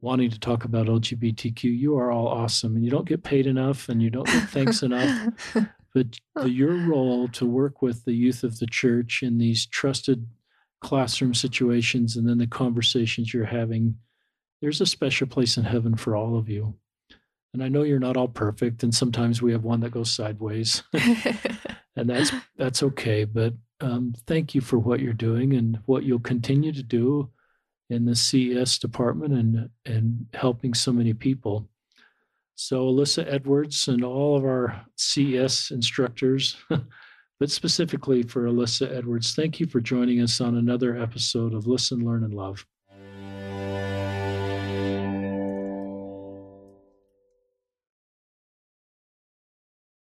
[0.00, 3.88] wanting to talk about LGBTQ, you are all awesome, and you don't get paid enough,
[3.88, 5.32] and you don't get thanks enough.
[5.94, 10.26] But the, your role to work with the youth of the church in these trusted
[10.82, 13.96] classroom situations, and then the conversations you're having,
[14.60, 16.74] there's a special place in heaven for all of you.
[17.54, 20.82] And I know you're not all perfect, and sometimes we have one that goes sideways,
[21.96, 23.24] and that's that's okay.
[23.24, 27.30] But um, thank you for what you're doing and what you'll continue to do
[27.90, 31.68] in the CES department and and helping so many people.
[32.54, 36.56] So Alyssa Edwards and all of our CES instructors,
[37.38, 42.04] but specifically for Alyssa Edwards, thank you for joining us on another episode of Listen,
[42.04, 42.64] Learn, and Love.